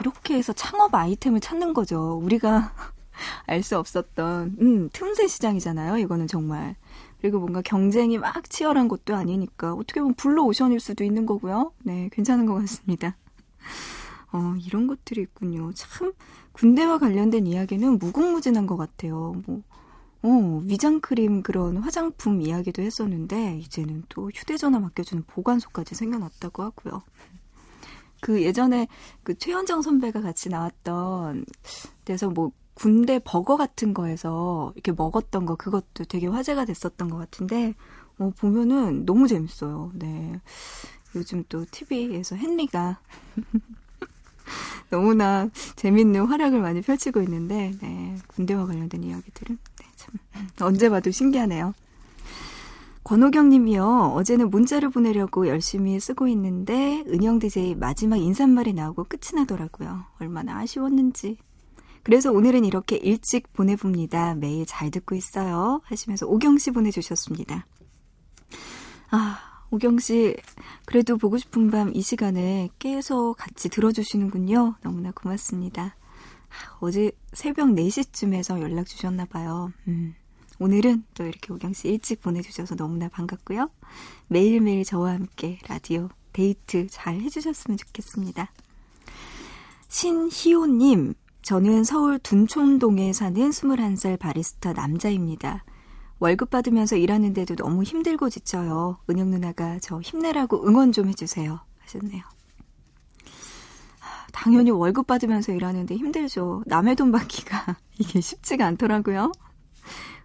이렇게 0.00 0.34
해서 0.34 0.52
창업 0.52 0.94
아이템을 0.94 1.40
찾는 1.40 1.72
거죠. 1.74 2.20
우리가 2.22 2.72
알 3.46 3.62
수 3.62 3.78
없었던 3.78 4.56
음, 4.60 4.90
틈새 4.92 5.26
시장이잖아요. 5.26 5.96
이거는 5.98 6.26
정말. 6.26 6.76
그리고 7.20 7.38
뭔가 7.38 7.62
경쟁이 7.62 8.18
막 8.18 8.48
치열한 8.50 8.88
것도 8.88 9.16
아니니까 9.16 9.72
어떻게 9.72 10.00
보면 10.00 10.14
블루 10.14 10.42
오션일 10.44 10.80
수도 10.80 11.02
있는 11.02 11.24
거고요. 11.26 11.72
네, 11.82 12.08
괜찮은 12.12 12.44
것 12.46 12.54
같습니다. 12.54 13.16
어, 14.32 14.54
이런 14.64 14.86
것들이 14.86 15.22
있군요. 15.22 15.72
참 15.74 16.12
군대와 16.52 16.98
관련된 16.98 17.46
이야기는 17.46 17.98
무궁무진한 17.98 18.66
것 18.66 18.76
같아요. 18.76 19.34
뭐, 19.46 19.62
어, 20.22 20.60
위장크림 20.64 21.42
그런 21.42 21.76
화장품 21.76 22.40
이야기도 22.42 22.82
했었는데, 22.82 23.58
이제는 23.58 24.04
또 24.08 24.30
휴대전화 24.34 24.80
맡겨주는 24.80 25.24
보관소까지 25.26 25.94
생겨났다고 25.94 26.62
하고요. 26.62 27.02
그 28.20 28.42
예전에 28.42 28.88
그 29.22 29.36
최현정 29.36 29.82
선배가 29.82 30.20
같이 30.20 30.48
나왔던 30.48 31.44
데서 32.04 32.30
뭐 32.30 32.50
군대 32.74 33.18
버거 33.18 33.56
같은 33.56 33.94
거에서 33.94 34.72
이렇게 34.74 34.92
먹었던 34.92 35.46
거 35.46 35.54
그것도 35.54 36.04
되게 36.08 36.26
화제가 36.26 36.64
됐었던 36.64 37.08
것 37.08 37.18
같은데 37.18 37.74
어, 38.18 38.32
보면은 38.38 39.04
너무 39.06 39.28
재밌어요. 39.28 39.92
네. 39.94 40.40
요즘 41.14 41.44
또 41.48 41.64
TV에서 41.70 42.36
헨리가 42.36 43.00
너무나 44.90 45.48
재밌는 45.76 46.26
활약을 46.26 46.60
많이 46.60 46.80
펼치고 46.80 47.20
있는데, 47.22 47.72
네, 47.80 48.16
군대와 48.28 48.66
관련된 48.66 49.02
이야기들은 49.02 49.58
네, 49.75 49.75
참 49.96 50.14
언제 50.60 50.88
봐도 50.88 51.10
신기하네요. 51.10 51.74
권호경 53.04 53.50
님이요. 53.50 54.12
어제는 54.16 54.50
문자를 54.50 54.90
보내려고 54.90 55.46
열심히 55.46 55.98
쓰고 56.00 56.26
있는데 56.28 57.04
은영 57.06 57.38
DJ 57.38 57.76
마지막 57.76 58.16
인사말이 58.16 58.72
나오고 58.72 59.04
끝이 59.04 59.34
나더라고요. 59.34 60.04
얼마나 60.18 60.58
아쉬웠는지. 60.58 61.38
그래서 62.02 62.32
오늘은 62.32 62.64
이렇게 62.64 62.96
일찍 62.96 63.52
보내봅니다. 63.52 64.34
매일 64.34 64.66
잘 64.66 64.90
듣고 64.90 65.14
있어요. 65.14 65.80
하시면서 65.84 66.26
오경 66.26 66.58
씨 66.58 66.70
보내주셨습니다. 66.72 67.66
아, 69.10 69.38
오경 69.70 69.98
씨, 69.98 70.36
그래도 70.84 71.16
보고 71.16 71.38
싶은 71.38 71.70
밤 71.70 71.92
이 71.94 72.02
시간에 72.02 72.68
깨서 72.78 73.34
같이 73.34 73.68
들어주시는군요. 73.68 74.76
너무나 74.82 75.12
고맙습니다. 75.12 75.96
어제 76.80 77.12
새벽 77.32 77.68
4시쯤에서 77.68 78.60
연락 78.60 78.86
주셨나 78.86 79.24
봐요. 79.26 79.72
음, 79.88 80.14
오늘은 80.58 81.04
또 81.14 81.24
이렇게 81.24 81.52
오경 81.52 81.72
씨 81.72 81.88
일찍 81.88 82.20
보내주셔서 82.22 82.76
너무나 82.76 83.08
반갑고요. 83.08 83.70
매일매일 84.28 84.84
저와 84.84 85.12
함께 85.12 85.58
라디오 85.68 86.08
데이트 86.32 86.86
잘 86.88 87.20
해주셨으면 87.20 87.78
좋겠습니다. 87.78 88.50
신희호님, 89.88 91.14
저는 91.42 91.84
서울 91.84 92.18
둔촌동에 92.18 93.12
사는 93.12 93.50
21살 93.50 94.18
바리스타 94.18 94.72
남자입니다. 94.72 95.64
월급 96.18 96.50
받으면서 96.50 96.96
일하는데도 96.96 97.56
너무 97.56 97.82
힘들고 97.82 98.30
지쳐요. 98.30 98.98
은영 99.08 99.30
누나가 99.30 99.78
저 99.80 100.00
힘내라고 100.00 100.66
응원 100.66 100.92
좀 100.92 101.08
해주세요. 101.08 101.60
하셨네요. 101.80 102.35
당연히 104.36 104.70
월급 104.70 105.06
받으면서 105.06 105.52
일하는데 105.52 105.96
힘들죠. 105.96 106.62
남의 106.66 106.94
돈 106.96 107.10
받기가 107.10 107.78
이게 107.98 108.20
쉽지가 108.20 108.66
않더라고요. 108.66 109.32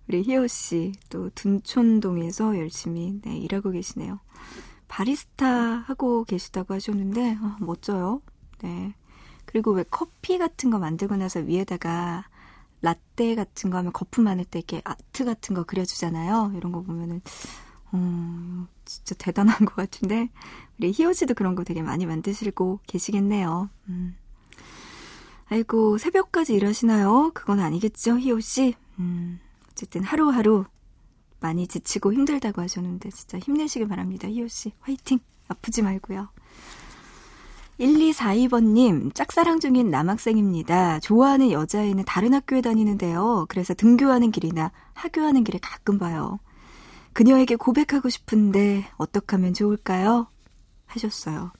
우리 0.09 0.21
희호 0.23 0.47
씨 0.47 0.91
또 1.09 1.29
둔촌동에서 1.33 2.57
열심히 2.57 3.21
네, 3.23 3.37
일하고 3.37 3.71
계시네요. 3.71 4.19
바리스타 4.89 5.47
하고 5.47 6.25
계시다고 6.25 6.73
하셨는데 6.73 7.37
어, 7.41 7.55
멋져요. 7.61 8.21
네. 8.61 8.93
그리고 9.45 9.71
왜 9.71 9.85
커피 9.89 10.37
같은 10.37 10.69
거 10.69 10.77
만들고 10.77 11.15
나서 11.15 11.39
위에다가 11.39 12.25
라떼 12.81 13.35
같은 13.35 13.69
거 13.69 13.77
하면 13.77 13.93
거품 13.93 14.25
많을 14.25 14.43
때 14.43 14.59
이렇게 14.59 14.81
아트 14.83 15.23
같은 15.23 15.55
거 15.55 15.63
그려주잖아요. 15.63 16.51
이런 16.57 16.73
거 16.73 16.81
보면은 16.81 17.21
어, 17.91 18.67
진짜 18.85 19.15
대단한 19.15 19.57
것 19.65 19.75
같은데 19.75 20.29
우리 20.77 20.91
희호 20.91 21.13
씨도 21.13 21.33
그런 21.33 21.55
거 21.55 21.63
되게 21.63 21.81
많이 21.81 22.05
만드시고 22.05 22.79
계시겠네요. 22.87 23.69
음. 23.89 24.15
아이고 25.49 25.97
새벽까지 25.97 26.53
일하시나요? 26.53 27.31
그건 27.33 27.59
아니겠죠, 27.59 28.17
희호 28.17 28.39
씨. 28.39 28.75
음, 28.99 29.39
어쨌든 29.71 30.03
하루하루 30.03 30.65
많이 31.41 31.67
지치고 31.67 32.13
힘들다고 32.13 32.61
하셨는데 32.61 33.09
진짜 33.09 33.37
힘내시길 33.39 33.87
바랍니다, 33.87 34.29
희호 34.29 34.47
씨. 34.47 34.71
화이팅. 34.79 35.19
아프지 35.49 35.81
말고요. 35.81 36.29
1242번님, 37.79 39.13
짝사랑 39.13 39.59
중인 39.59 39.89
남학생입니다. 39.89 40.99
좋아하는 40.99 41.51
여자애는 41.51 42.05
다른 42.05 42.33
학교에 42.33 42.61
다니는데요. 42.61 43.47
그래서 43.49 43.73
등교하는 43.73 44.31
길이나 44.31 44.71
하교하는 44.93 45.43
길에 45.43 45.59
가끔 45.61 45.97
봐요. 45.97 46.39
그녀에게 47.13 47.55
고백하고 47.55 48.09
싶은데 48.09 48.85
어떻게 48.97 49.35
하면 49.35 49.53
좋을까요? 49.53 50.27
하셨어요. 50.85 51.51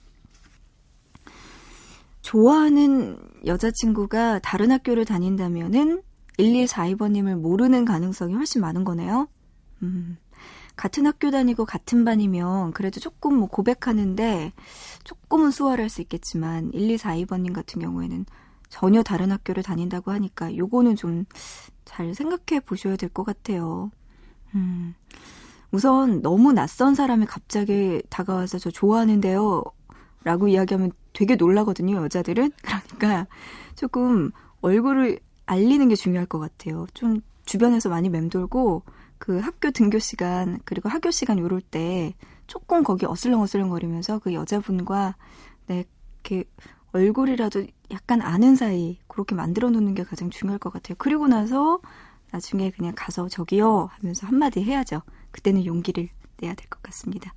좋아하는 2.22 3.18
여자친구가 3.46 4.38
다른 4.40 4.70
학교를 4.70 5.04
다닌다면은 5.04 6.02
1242번님을 6.38 7.34
모르는 7.36 7.84
가능성이 7.84 8.34
훨씬 8.34 8.60
많은 8.60 8.84
거네요. 8.84 9.28
음, 9.82 10.16
같은 10.76 11.06
학교 11.06 11.30
다니고 11.30 11.64
같은 11.66 12.04
반이면 12.04 12.72
그래도 12.72 13.00
조금 13.00 13.36
뭐 13.36 13.48
고백하는데 13.48 14.52
조금은 15.04 15.50
수월할 15.50 15.88
수 15.90 16.00
있겠지만 16.00 16.70
1242번님 16.72 17.52
같은 17.52 17.82
경우에는 17.82 18.24
전혀 18.68 19.02
다른 19.02 19.30
학교를 19.32 19.62
다닌다고 19.62 20.12
하니까 20.12 20.56
요거는 20.56 20.96
좀 20.96 21.24
잘 21.84 22.14
생각해 22.14 22.60
보셔야 22.60 22.96
될 22.96 23.10
것 23.10 23.24
같아요. 23.24 23.90
음, 24.54 24.94
우선 25.72 26.20
너무 26.20 26.52
낯선 26.52 26.94
사람이 26.94 27.26
갑자기 27.26 28.02
다가와서 28.10 28.58
저 28.58 28.70
좋아하는데요. 28.70 29.64
라고 30.22 30.46
이야기하면 30.46 30.92
되게 31.12 31.34
놀라거든요, 31.34 31.96
여자들은. 31.96 32.52
그러니까 32.98 33.26
조금 33.74 34.30
얼굴을 34.60 35.18
알리는 35.46 35.88
게 35.88 35.96
중요할 35.96 36.26
것 36.26 36.38
같아요. 36.38 36.86
좀 36.94 37.20
주변에서 37.44 37.88
많이 37.88 38.08
맴돌고 38.08 38.82
그 39.18 39.38
학교 39.38 39.70
등교 39.70 39.98
시간 39.98 40.60
그리고 40.64 40.88
학교 40.88 41.10
시간 41.10 41.38
요럴 41.38 41.60
때 41.60 42.14
조금 42.46 42.84
거기 42.84 43.06
어슬렁어슬렁 43.06 43.70
거리면서 43.70 44.18
그 44.18 44.34
여자분과 44.34 45.16
네, 45.68 45.84
이렇게 46.22 46.44
얼굴이라도 46.92 47.64
약간 47.90 48.20
아는 48.20 48.56
사이 48.56 48.98
그렇게 49.08 49.34
만들어 49.34 49.70
놓는 49.70 49.94
게 49.94 50.04
가장 50.04 50.28
중요할 50.28 50.58
것 50.58 50.72
같아요. 50.72 50.96
그리고 50.98 51.28
나서 51.28 51.80
나중에 52.30 52.70
그냥 52.70 52.92
가서 52.96 53.28
저기요 53.28 53.88
하면서 53.92 54.26
한마디 54.26 54.62
해야죠. 54.62 55.02
그때는 55.32 55.64
용기를 55.66 56.08
내야 56.40 56.54
될 56.54 56.66
것 56.68 56.82
같습니다. 56.82 57.32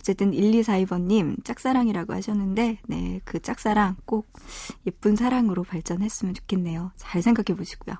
어쨌든 0.00 0.30
1242번님 0.32 1.44
짝사랑이라고 1.44 2.12
하셨는데 2.14 2.78
네, 2.86 3.20
그 3.24 3.40
짝사랑 3.40 3.96
꼭 4.04 4.28
예쁜 4.86 5.16
사랑으로 5.16 5.62
발전했으면 5.64 6.34
좋겠네요. 6.34 6.92
잘 6.96 7.22
생각해 7.22 7.56
보시고요. 7.56 7.96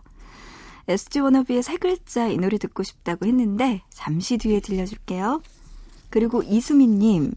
SG 0.89 1.19
워너비의 1.21 1.63
세 1.63 1.77
글자 1.77 2.29
이 2.29 2.37
노래 2.39 2.59
듣고 2.59 2.85
싶다고 2.85 3.27
했는데 3.27 3.83
잠시 3.91 4.39
뒤에 4.39 4.61
들려줄게요. 4.61 5.43
그리고 6.11 6.43
이수민님 6.43 7.35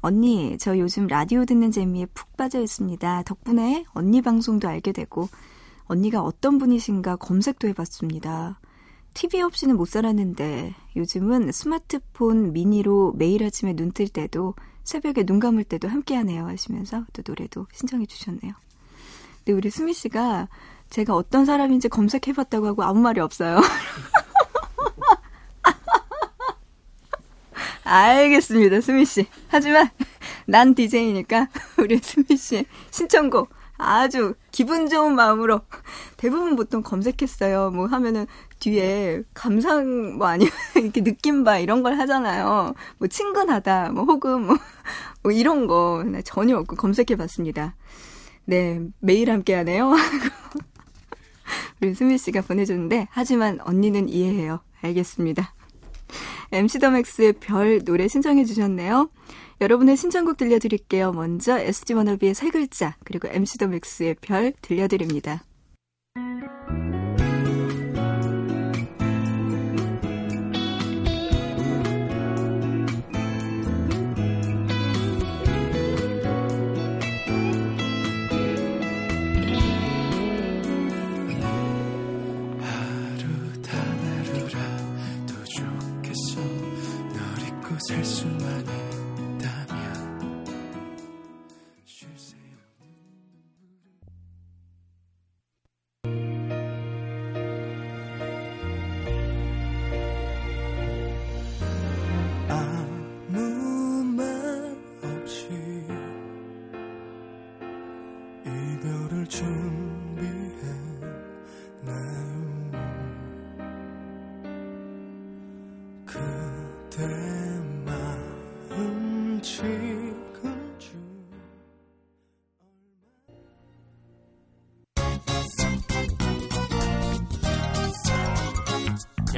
언니 0.00 0.56
저 0.58 0.78
요즘 0.78 1.06
라디오 1.06 1.44
듣는 1.44 1.72
재미에 1.72 2.06
푹 2.06 2.36
빠져 2.36 2.60
있습니다. 2.60 3.22
덕분에 3.24 3.84
언니 3.92 4.22
방송도 4.22 4.68
알게 4.68 4.92
되고 4.92 5.28
언니가 5.86 6.22
어떤 6.22 6.58
분이신가 6.58 7.16
검색도 7.16 7.68
해봤습니다. 7.68 8.60
TV 9.14 9.42
없이는 9.42 9.76
못 9.76 9.88
살았는데 9.88 10.74
요즘은 10.96 11.52
스마트폰 11.52 12.52
미니로 12.52 13.14
매일 13.16 13.44
아침에 13.44 13.74
눈 13.74 13.92
뜰 13.92 14.08
때도 14.08 14.54
새벽에 14.82 15.24
눈 15.24 15.38
감을 15.40 15.64
때도 15.64 15.88
함께 15.88 16.14
하네요 16.16 16.46
하시면서 16.46 17.04
또 17.12 17.22
노래도 17.26 17.66
신청해 17.72 18.06
주셨네요. 18.06 18.52
근데 19.38 19.52
우리 19.52 19.70
수미 19.70 19.94
씨가 19.94 20.48
제가 20.90 21.14
어떤 21.14 21.44
사람인지 21.44 21.88
검색해 21.88 22.32
봤다고 22.34 22.66
하고 22.66 22.82
아무 22.82 23.00
말이 23.00 23.20
없어요. 23.20 23.60
알겠습니다, 27.84 28.80
수미 28.80 29.04
씨. 29.04 29.26
하지만 29.48 29.90
난 30.46 30.74
DJ니까 30.74 31.48
우리 31.78 31.98
수미 31.98 32.36
씨 32.36 32.64
신청곡 32.90 33.50
아주 33.76 34.34
기분 34.50 34.88
좋은 34.88 35.14
마음으로 35.14 35.60
대부분 36.16 36.56
보통 36.56 36.82
검색했어요. 36.82 37.70
뭐 37.70 37.86
하면은 37.86 38.26
뒤에 38.60 39.22
감상 39.34 40.16
뭐 40.16 40.28
아니면 40.28 40.52
이렇게 40.76 41.02
느낌 41.02 41.44
봐 41.44 41.58
이런 41.58 41.82
걸 41.82 41.98
하잖아요. 41.98 42.74
뭐 42.98 43.08
친근하다 43.08 43.90
뭐 43.90 44.04
혹은 44.04 44.46
뭐, 44.46 44.56
뭐 45.22 45.32
이런 45.32 45.66
거 45.66 46.04
전혀 46.24 46.56
없고 46.58 46.76
검색해 46.76 47.16
봤습니다. 47.16 47.74
네, 48.46 48.80
매일 49.00 49.30
함께 49.30 49.54
하네요. 49.54 49.94
우리 51.80 51.94
수미 51.94 52.18
씨가 52.18 52.42
보내줬는데 52.42 53.08
하지만 53.10 53.58
언니는 53.62 54.08
이해해요. 54.08 54.60
알겠습니다. 54.82 55.54
MC 56.52 56.78
더 56.78 56.90
맥스의 56.90 57.32
별 57.34 57.84
노래 57.84 58.06
신청해 58.06 58.44
주셨네요. 58.44 59.10
여러분의 59.60 59.96
신청곡 59.96 60.36
들려드릴게요. 60.36 61.12
먼저 61.12 61.58
SG 61.58 61.94
워너비의 61.94 62.34
세 62.34 62.50
글자 62.50 62.96
그리고 63.04 63.28
MC 63.28 63.58
더 63.58 63.68
맥스의 63.68 64.16
별 64.20 64.52
들려드립니다. 64.60 65.44
하루 82.60 83.62
단 83.62 83.76
하루라도 83.98 85.44
좋겠어 85.44 86.40
널 87.12 87.48
잊고 87.48 87.76
살수 87.88 88.43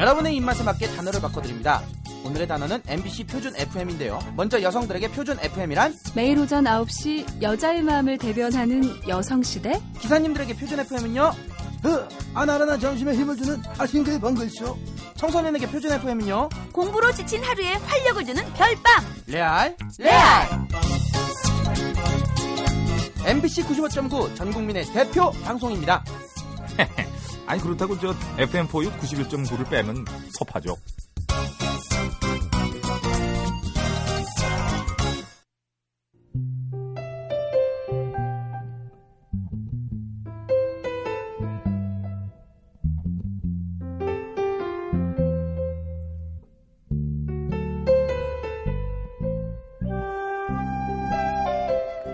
여러분의 0.07 0.37
입맛에 0.37 0.63
맞게 0.63 0.87
단어를 0.95 1.21
바꿔드립니다. 1.21 1.83
오늘의 2.25 2.47
단어는 2.47 2.81
MBC 2.87 3.25
표준 3.25 3.57
FM인데요. 3.57 4.21
먼저 4.37 4.63
여성들에게 4.63 5.11
표준 5.11 5.37
FM이란 5.41 5.97
매일 6.15 6.39
오전 6.39 6.63
9시 6.63 7.43
여자의 7.43 7.83
마음을 7.83 8.17
대변하는 8.17 8.85
여성시대 9.09 9.83
기사님들에게 9.99 10.55
표준 10.55 10.79
FM은요. 10.79 11.23
어, 11.23 12.09
아나라나 12.35 12.79
점심에 12.79 13.17
힘을 13.17 13.37
주는 13.37 13.61
아싱크의 13.79 14.21
번글쇼 14.21 14.79
청소년에게 15.17 15.67
표준 15.67 15.91
FM은요. 15.91 16.51
공부로 16.71 17.13
지친 17.13 17.43
하루에 17.43 17.73
활력을 17.73 18.27
주는 18.27 18.45
별밤 18.53 19.05
레알 19.27 19.77
레알 19.99 20.67
MBC 23.27 23.65
95.9 23.65 24.37
전국민의 24.37 24.85
대표 24.93 25.33
방송입니다. 25.43 26.05
아니 27.47 27.61
그렇다고 27.61 27.99
저 27.99 28.13
FM4U 28.37 28.99
91.9를 28.99 29.71
빼면 29.71 30.05
섭하죠. 30.31 30.77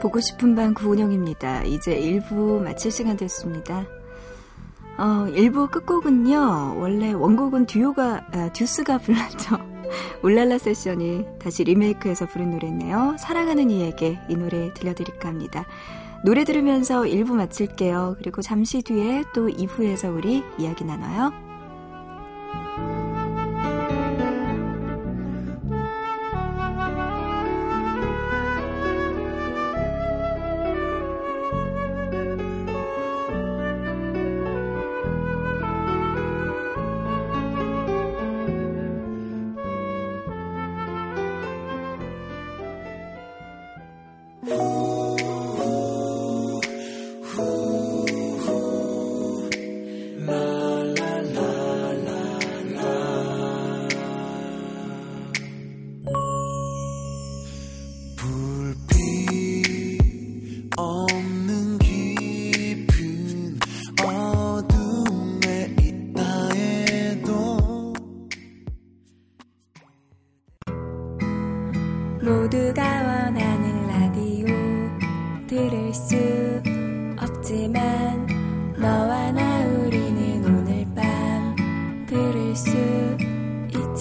보고 0.02 0.20
싶은 0.20 0.56
밤 0.56 0.74
구은영입니다. 0.74 1.62
이제 1.62 1.98
1부 1.98 2.60
마칠 2.60 2.90
시간 2.90 3.16
됐습니다. 3.16 3.86
어, 5.02 5.26
1부 5.26 5.68
끝곡은요, 5.72 6.76
원래 6.78 7.12
원곡은 7.12 7.66
듀오가, 7.66 8.24
아, 8.30 8.52
듀스가 8.52 8.98
불렀죠. 8.98 9.58
울랄라 10.22 10.58
세션이 10.58 11.26
다시 11.40 11.64
리메이크해서 11.64 12.26
부른 12.26 12.52
노래네요. 12.52 13.16
사랑하는 13.18 13.68
이에게 13.68 14.20
이 14.28 14.36
노래 14.36 14.72
들려드릴까 14.74 15.28
합니다. 15.28 15.66
노래 16.24 16.44
들으면서 16.44 17.00
1부 17.02 17.32
마칠게요. 17.32 18.14
그리고 18.18 18.42
잠시 18.42 18.80
뒤에 18.80 19.24
또 19.34 19.48
2부에서 19.48 20.16
우리 20.16 20.44
이야기 20.56 20.84
나눠요. 20.84 21.51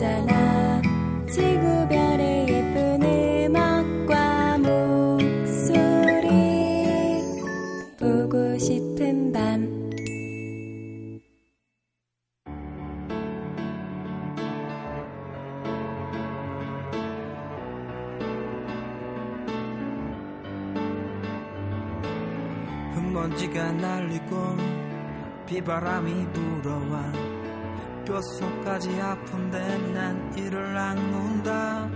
있잖아. 0.01 0.81
지구별의 1.27 2.47
예쁜 2.49 3.03
음악과 3.03 4.57
목소리. 4.57 5.85
보고 7.99 8.57
싶은 8.57 9.31
밤. 9.31 9.91
흙먼지가 22.95 23.71
날리고 23.73 24.57
비바람이 25.45 26.25
불어와 26.33 26.50
뼛속까지 28.11 28.89
아픈데 28.99 29.77
난 29.93 30.37
이를 30.37 30.77
악문다 30.77 31.89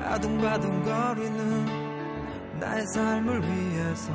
아둥바둥 0.00 0.82
거리는 0.82 2.58
나의 2.58 2.84
삶을 2.94 3.40
위해서 3.42 4.12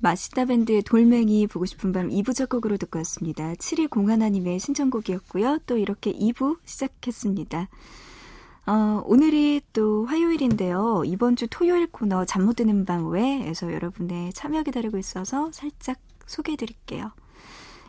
마시다 0.00 0.44
밴드의 0.44 0.82
돌멩이 0.82 1.48
보고 1.48 1.66
싶은 1.66 1.90
밤 1.90 2.08
2부 2.08 2.32
첫 2.32 2.48
곡으로 2.48 2.76
듣고 2.76 3.00
왔습니다. 3.00 3.52
7201님의 3.54 4.60
신청곡이었고요. 4.60 5.58
또 5.66 5.76
이렇게 5.76 6.12
2부 6.12 6.58
시작했습니다. 6.64 7.68
어, 8.66 9.02
오늘이 9.06 9.60
또 9.72 10.06
화요일인데요. 10.06 11.02
이번 11.04 11.34
주 11.34 11.48
토요일 11.50 11.88
코너 11.90 12.24
잠 12.24 12.44
못 12.44 12.54
드는 12.54 12.84
밤 12.84 13.08
외에서 13.08 13.72
여러분의 13.72 14.32
참여 14.34 14.62
기다리고 14.62 14.98
있어서 14.98 15.50
살짝 15.50 15.98
소개해 16.28 16.56
드릴게요. 16.56 17.10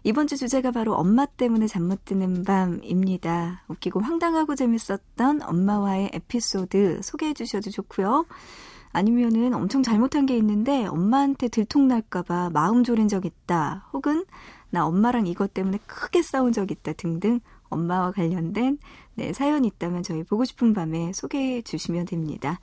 이번 0.04 0.28
주 0.28 0.38
주제가 0.38 0.72
바로 0.72 0.96
엄마 0.96 1.26
때문에 1.26 1.68
잠 1.68 1.84
못 1.84 2.06
드는 2.06 2.44
밤입니다. 2.44 3.64
웃기고 3.68 4.00
황당하고 4.00 4.56
재밌었던 4.56 5.42
엄마와의 5.44 6.12
에피소드 6.14 7.02
소개해 7.04 7.34
주셔도 7.34 7.70
좋고요. 7.70 8.26
아니면은 8.92 9.54
엄청 9.54 9.84
잘못한 9.84 10.26
게 10.26 10.36
있는데 10.38 10.86
엄마한테 10.86 11.48
들통날까봐 11.48 12.50
마음 12.52 12.84
졸인 12.84 13.08
적 13.08 13.26
있다. 13.26 13.88
혹은 13.94 14.26
나 14.72 14.86
엄마랑 14.86 15.28
이것 15.28 15.54
때문에 15.54 15.80
크게 15.86 16.22
싸운 16.22 16.54
적 16.54 16.72
있다 16.72 16.94
등등 16.94 17.40
엄마와 17.70 18.12
관련된 18.12 18.80
네, 19.16 19.34
사연이 19.34 19.68
있다면 19.68 20.02
저희 20.04 20.24
보고 20.24 20.46
싶은 20.46 20.74
밤에 20.74 21.12
소개해 21.14 21.62
주시면 21.62 22.06
됩니다. 22.06 22.60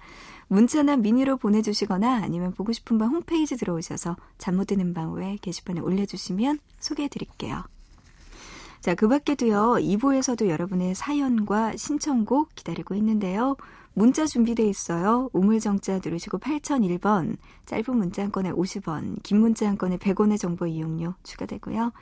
문자나 0.48 0.96
미니로 0.96 1.36
보내주시거나 1.38 2.22
아니면 2.22 2.52
보고 2.52 2.72
싶은 2.72 2.98
밤 2.98 3.10
홈페이지 3.10 3.56
들어오셔서 3.56 4.16
잠 4.38 4.56
못 4.56 4.66
드는 4.66 4.94
밤외 4.94 5.38
게시판에 5.42 5.80
올려주시면 5.80 6.60
소개해 6.78 7.08
드릴게요. 7.08 7.64
자, 8.80 8.94
그 8.94 9.08
밖에도요, 9.08 9.78
2부에서도 9.80 10.48
여러분의 10.48 10.94
사연과 10.94 11.76
신청곡 11.76 12.54
기다리고 12.54 12.94
있는데요. 12.94 13.56
문자 13.94 14.26
준비돼 14.26 14.68
있어요. 14.68 15.30
우물정자 15.32 16.00
누르시고 16.04 16.38
8001번, 16.38 17.36
짧은 17.64 17.96
문자 17.96 18.22
한 18.22 18.30
건에 18.30 18.52
50원, 18.52 19.22
긴 19.22 19.40
문자 19.40 19.66
한 19.66 19.76
건에 19.76 19.96
100원의 19.96 20.38
정보 20.38 20.66
이용료 20.66 21.14
추가되고요. 21.24 21.92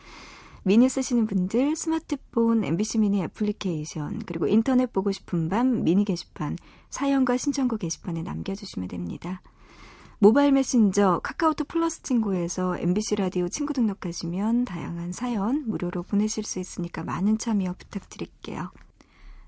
미니 0.66 0.88
쓰시는 0.88 1.26
분들 1.26 1.76
스마트폰 1.76 2.64
MBC 2.64 2.98
미니 2.98 3.22
애플리케이션 3.22 4.20
그리고 4.24 4.46
인터넷 4.46 4.90
보고 4.90 5.12
싶은 5.12 5.50
밤 5.50 5.84
미니 5.84 6.06
게시판 6.06 6.56
사연과 6.88 7.36
신청곡 7.36 7.80
게시판에 7.80 8.22
남겨주시면 8.22 8.88
됩니다. 8.88 9.42
모바일 10.18 10.52
메신저 10.52 11.20
카카오톡 11.22 11.68
플러스 11.68 12.02
친구에서 12.02 12.78
MBC 12.78 13.16
라디오 13.16 13.46
친구 13.48 13.74
등록하시면 13.74 14.64
다양한 14.64 15.12
사연 15.12 15.64
무료로 15.66 16.02
보내실 16.02 16.44
수 16.44 16.58
있으니까 16.58 17.04
많은 17.04 17.36
참여 17.36 17.74
부탁드릴게요. 17.78 18.70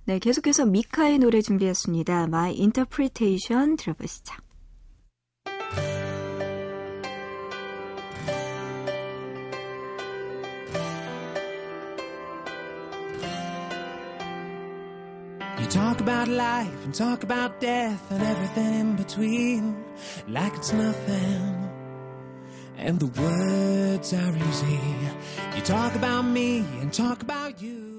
네, 0.05 0.19
계속해서 0.19 0.67
미카의 0.67 1.19
노래 1.19 1.41
준비했습니다. 1.41 2.25
My 2.25 2.55
Interpretation 2.59 3.77
들어보시죠. 3.77 4.35
You 15.67 15.73
talk 15.73 16.01
about 16.01 16.29
life 16.29 16.85
and 16.85 16.95
talk 16.95 17.25
about 17.25 17.59
death 17.59 18.13
and 18.13 18.23
everything 18.23 18.73
in 18.83 18.95
between, 18.95 19.77
like 20.29 20.55
it's 20.55 20.73
nothing. 20.73 21.69
And 22.79 23.01
the 23.01 23.07
words 23.21 24.13
are 24.13 24.37
easy. 24.49 24.79
You 25.57 25.63
talk 25.63 25.97
about 25.97 26.23
me 26.23 26.59
and 26.81 26.93
talk 26.93 27.21
about 27.21 27.61
you 27.61 27.96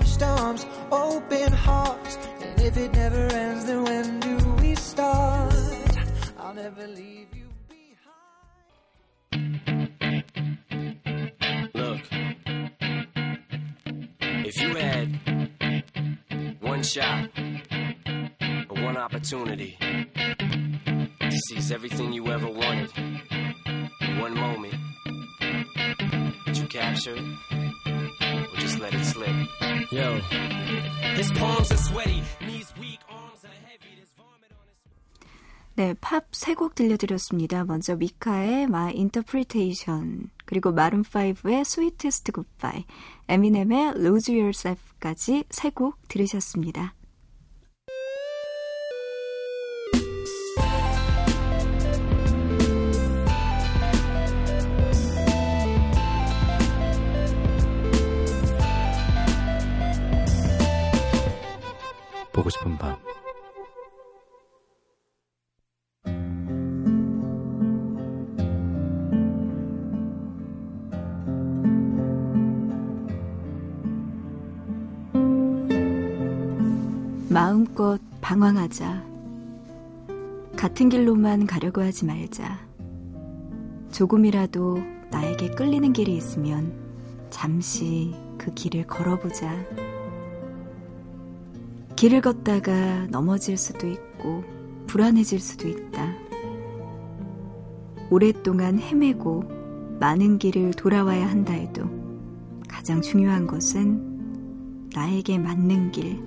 Outstretched 0.00 0.22
arms, 0.22 0.66
open 0.90 1.52
hearts. 1.52 2.16
And 2.40 2.60
if 2.60 2.76
it 2.76 2.92
never 2.92 3.26
ends, 3.26 3.66
then 3.66 3.84
when 3.84 4.20
do 4.20 4.38
we 4.62 4.74
start? 4.74 5.54
I'll 6.38 6.54
never 6.54 6.86
leave 6.86 7.28
you 7.34 7.48
behind. 9.28 9.60
Look, 11.74 12.00
if 14.46 14.60
you 14.60 14.74
had 14.74 15.20
one 16.60 16.82
shot 16.82 17.28
or 18.70 18.82
one 18.82 18.96
opportunity 18.96 19.76
to 19.80 21.30
seize 21.48 21.70
everything 21.70 22.12
you 22.12 22.26
ever 22.28 22.48
wanted 22.48 22.90
in 22.96 24.18
one 24.18 24.34
moment, 24.34 24.74
would 26.46 26.56
you 26.56 26.66
capture 26.68 27.16
it 27.16 27.69
let 28.80 28.94
it 28.94 29.04
slip? 29.04 29.28
Yo, 29.92 30.18
his 31.16 31.30
palms 31.32 31.70
are 31.72 31.76
sweaty, 31.76 32.22
knees 32.40 32.72
weak, 32.80 32.98
arms 33.10 33.44
are 33.44 33.58
heavy. 33.68 33.94
There's 33.96 34.12
vomit 34.16 34.50
on 34.52 34.66
his. 34.68 34.78
네, 35.76 35.94
팝 36.00 36.24
세 36.32 36.54
곡 36.54 36.74
들려드렸습니다. 36.74 37.64
먼저 37.64 37.96
미카의 37.96 38.64
My 38.64 38.92
Interpretation, 38.94 40.30
그리고 40.44 40.72
마룬5의 40.72 41.60
Sweetest 41.60 42.32
Goodbye, 42.32 42.84
에미넴의 43.28 43.94
Lose 43.96 44.32
Yourself까지 44.34 45.44
세 45.50 45.70
곡 45.70 45.96
들으셨습니다. 46.08 46.94
보고 62.40 62.48
싶은 62.48 62.78
밤 62.78 62.96
마음껏 77.28 77.98
방황하자. 78.22 79.04
같은 80.56 80.88
길로만 80.88 81.46
가려고 81.46 81.82
하지 81.82 82.06
말자. 82.06 82.58
조금이라도 83.92 84.78
나에게 85.10 85.50
끌리는 85.50 85.92
길이 85.92 86.16
있으면 86.16 86.72
잠시 87.30 88.14
그 88.38 88.52
길을 88.54 88.86
걸어보자. 88.86 89.99
길을 92.00 92.22
걷다가 92.22 93.08
넘어질 93.10 93.58
수도 93.58 93.86
있고 93.86 94.42
불안해질 94.86 95.38
수도 95.38 95.68
있다. 95.68 96.14
오랫동안 98.08 98.78
헤매고 98.78 99.44
많은 100.00 100.38
길을 100.38 100.70
돌아와야 100.70 101.28
한다 101.28 101.52
해도 101.52 101.84
가장 102.66 103.02
중요한 103.02 103.46
것은 103.46 104.88
나에게 104.94 105.36
맞는 105.40 105.92
길, 105.92 106.18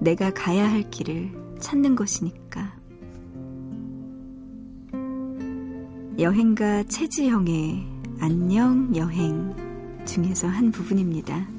내가 0.00 0.34
가야 0.34 0.68
할 0.68 0.90
길을 0.90 1.30
찾는 1.60 1.94
것이니까. 1.94 2.76
여행가 6.18 6.82
최지형의 6.82 7.86
안녕 8.18 8.96
여행 8.96 9.54
중에서 10.04 10.48
한 10.48 10.72
부분입니다. 10.72 11.55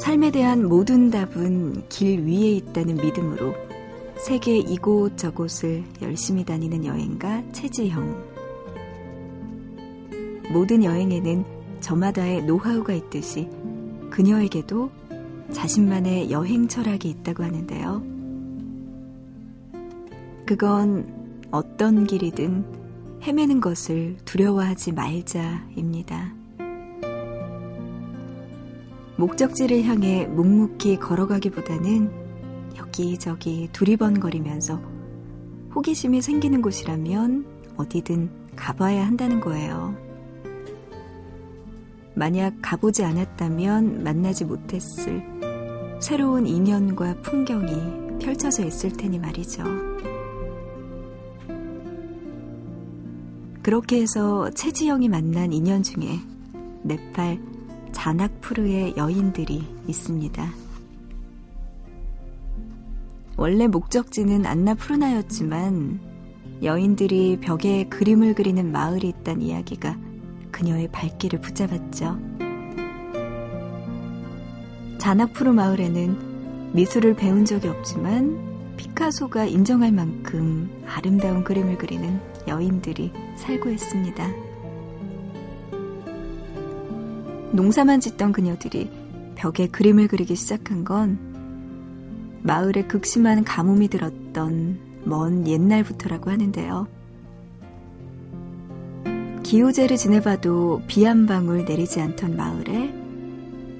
삶에 0.00 0.30
대한 0.30 0.66
모든 0.66 1.10
답은 1.10 1.86
길 1.90 2.24
위에 2.24 2.52
있다는 2.52 2.96
믿음으로 2.96 3.54
세계 4.16 4.56
이곳저곳을 4.56 5.84
열심히 6.00 6.42
다니는 6.42 6.86
여행가 6.86 7.42
최지형. 7.52 8.24
모든 10.54 10.82
여행에는 10.84 11.44
저마다의 11.80 12.44
노하우가 12.44 12.94
있듯이 12.94 13.50
그녀에게도 14.08 14.90
자신만의 15.52 16.30
여행 16.30 16.66
철학이 16.66 17.10
있다고 17.10 17.44
하는데요. 17.44 18.02
그건 20.46 21.46
어떤 21.50 22.06
길이든 22.06 22.64
헤매는 23.22 23.60
것을 23.60 24.16
두려워하지 24.24 24.92
말자입니다. 24.92 26.39
목적지를 29.20 29.84
향해 29.84 30.26
묵묵히 30.26 30.96
걸어가기보다는 30.98 32.10
여기저기 32.78 33.68
두리번거리면서 33.70 34.80
호기심이 35.74 36.22
생기는 36.22 36.62
곳이라면 36.62 37.74
어디든 37.76 38.30
가봐야 38.56 39.06
한다는 39.06 39.40
거예요. 39.40 39.94
만약 42.14 42.54
가보지 42.62 43.04
않았다면 43.04 44.02
만나지 44.02 44.46
못했을 44.46 45.22
새로운 46.00 46.46
인연과 46.46 47.20
풍경이 47.20 48.18
펼쳐져 48.20 48.64
있을 48.64 48.90
테니 48.90 49.18
말이죠. 49.18 49.64
그렇게 53.62 54.00
해서 54.00 54.48
최지영이 54.50 55.10
만난 55.10 55.52
인연 55.52 55.82
중에 55.82 56.18
네팔 56.84 57.49
자낙푸르의 57.92 58.94
여인들이 58.96 59.64
있습니다. 59.86 60.50
원래 63.36 63.66
목적지는 63.66 64.44
안나푸르나였지만 64.44 66.00
여인들이 66.62 67.38
벽에 67.40 67.84
그림을 67.84 68.34
그리는 68.34 68.70
마을이 68.70 69.08
있다는 69.08 69.42
이야기가 69.42 69.96
그녀의 70.50 70.88
발길을 70.88 71.40
붙잡았죠. 71.40 72.18
자나푸르 74.98 75.50
마을에는 75.52 76.74
미술을 76.74 77.14
배운 77.16 77.46
적이 77.46 77.68
없지만 77.68 78.74
피카소가 78.76 79.46
인정할 79.46 79.92
만큼 79.92 80.70
아름다운 80.86 81.42
그림을 81.42 81.78
그리는 81.78 82.20
여인들이 82.46 83.10
살고 83.36 83.70
있습니다. 83.70 84.49
농사만 87.52 88.00
짓던 88.00 88.32
그녀들이 88.32 88.90
벽에 89.34 89.66
그림을 89.66 90.08
그리기 90.08 90.36
시작한 90.36 90.84
건 90.84 91.18
마을에 92.42 92.84
극심한 92.84 93.44
가뭄이 93.44 93.88
들었던 93.88 94.78
먼 95.04 95.46
옛날부터라고 95.46 96.30
하는데요. 96.30 96.86
기호제를 99.42 99.96
지내봐도 99.96 100.82
비 100.86 101.04
한 101.04 101.26
방울 101.26 101.64
내리지 101.64 102.00
않던 102.00 102.36
마을에 102.36 102.94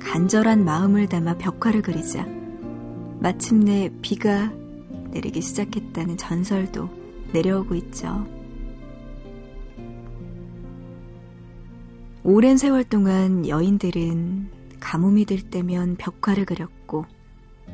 간절한 0.01 0.65
마음을 0.65 1.09
담아 1.09 1.37
벽화를 1.39 1.83
그리자 1.83 2.27
마침내 3.21 3.91
비가 4.03 4.51
내리기 5.11 5.43
시작했다는 5.43 6.17
전설도 6.17 6.89
내려오고 7.33 7.75
있죠. 7.77 8.27
오랜 12.23 12.59
세월 12.59 12.85
동안 12.85 13.49
여인들은 13.49 14.51
가뭄이 14.79 15.25
들 15.25 15.41
때면 15.41 15.97
벽화를 15.97 16.45
그렸고 16.45 17.07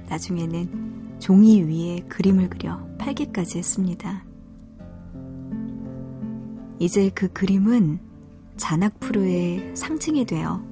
나중에는 0.09 1.17
종이 1.19 1.63
위에 1.63 2.05
그림을 2.09 2.49
그려 2.49 2.79
팔기까지 2.97 3.59
했습니다. 3.59 4.25
이제 6.79 7.11
그 7.13 7.27
그림은 7.33 7.99
자낙푸르의 8.57 9.75
상징이 9.75 10.27
되어 10.27 10.63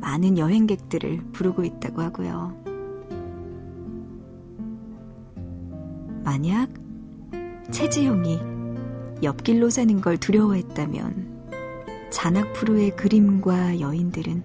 많은 0.00 0.36
여행객들을 0.36 1.32
부르고 1.32 1.64
있다고 1.64 2.02
하고요. 2.02 2.54
만약 6.22 6.68
최지용이 7.70 8.38
옆길로 9.22 9.70
사는 9.70 10.02
걸 10.02 10.18
두려워했다면 10.18 11.35
자낙푸르의 12.16 12.96
그림과 12.96 13.78
여인들은 13.78 14.42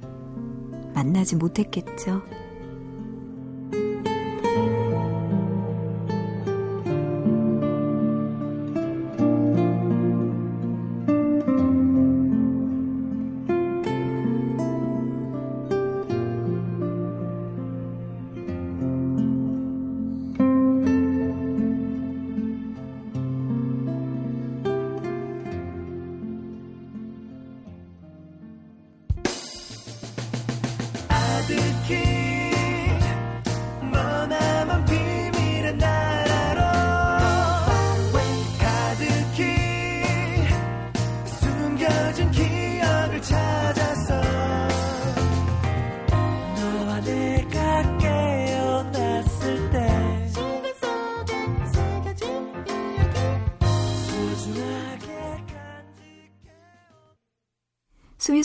만나지 0.93 1.37
못했겠죠. 1.37 2.21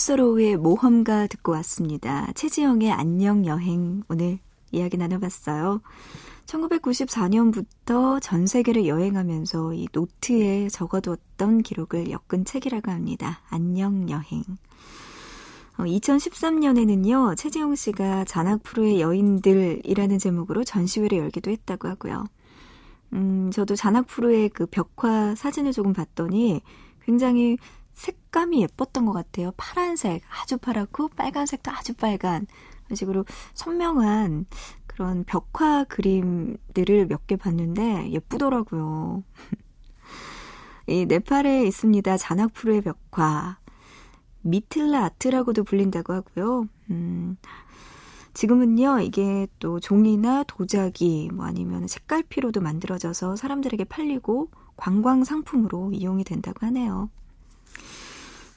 스위스로우의 0.07 0.57
모험가 0.57 1.27
듣고 1.27 1.53
왔습니다. 1.53 2.31
최지영의 2.35 2.93
안녕 2.93 3.45
여행 3.45 4.05
오늘 4.09 4.39
이야기 4.71 4.97
나눠봤어요. 4.97 5.81
1994년부터 6.47 8.21
전 8.23 8.47
세계를 8.47 8.87
여행하면서 8.87 9.75
이 9.75 9.89
노트에 9.93 10.69
적어두었던 10.69 11.63
기록을 11.63 12.11
엮은 12.11 12.45
책이라고 12.45 12.91
합니다. 12.91 13.41
안녕 13.49 14.09
여행. 14.09 14.45
2013년에는요, 15.77 17.33
어, 17.33 17.35
최지영 17.35 17.75
씨가 17.75 18.25
자낙프로의 18.27 19.01
여인들이라는 19.01 20.19
제목으로 20.19 20.63
전시회를 20.63 21.19
열기도 21.19 21.51
했다고 21.51 21.89
하고요. 21.89 22.25
음, 23.13 23.51
저도 23.53 23.75
자낙프로의 23.75 24.51
그 24.51 24.67
벽화 24.67 25.35
사진을 25.35 25.73
조금 25.73 25.93
봤더니 25.93 26.61
굉장히 27.05 27.57
색감이 27.97 28.63
예뻤던 28.63 29.07
것 29.07 29.13
같아요. 29.13 29.53
파란색 29.57 30.23
아주 30.41 30.59
파랗고 30.59 31.09
빨간색도 31.09 31.71
아주 31.73 31.95
빨간 31.95 32.47
이런 32.87 32.97
식으로 32.97 33.25
선명한 33.55 34.47
그런 34.87 35.25
벽화 35.25 35.85
그림들을 35.85 37.07
몇 37.07 37.27
개 37.27 37.37
봤는데 37.37 38.11
예쁘더라고요. 38.13 39.25
이 40.87 41.05
네팔에 41.07 41.67
있습니다. 41.67 42.17
자나푸르의 42.17 42.83
벽화. 42.83 43.59
미틀라 44.43 45.05
아트라고도 45.05 45.65
불린다고 45.65 46.13
하고요. 46.13 46.69
음, 46.91 47.37
지금은요, 48.35 49.01
이게 49.01 49.49
또 49.59 49.81
종이나 49.81 50.45
도자기, 50.45 51.29
뭐 51.33 51.47
아니면 51.47 51.89
색깔피로도 51.89 52.61
만들어져서 52.61 53.35
사람들에게 53.35 53.85
팔리고 53.85 54.51
관광 54.77 55.25
상품으로 55.25 55.91
이용이 55.93 56.23
된다고 56.23 56.65
하네요. 56.67 57.11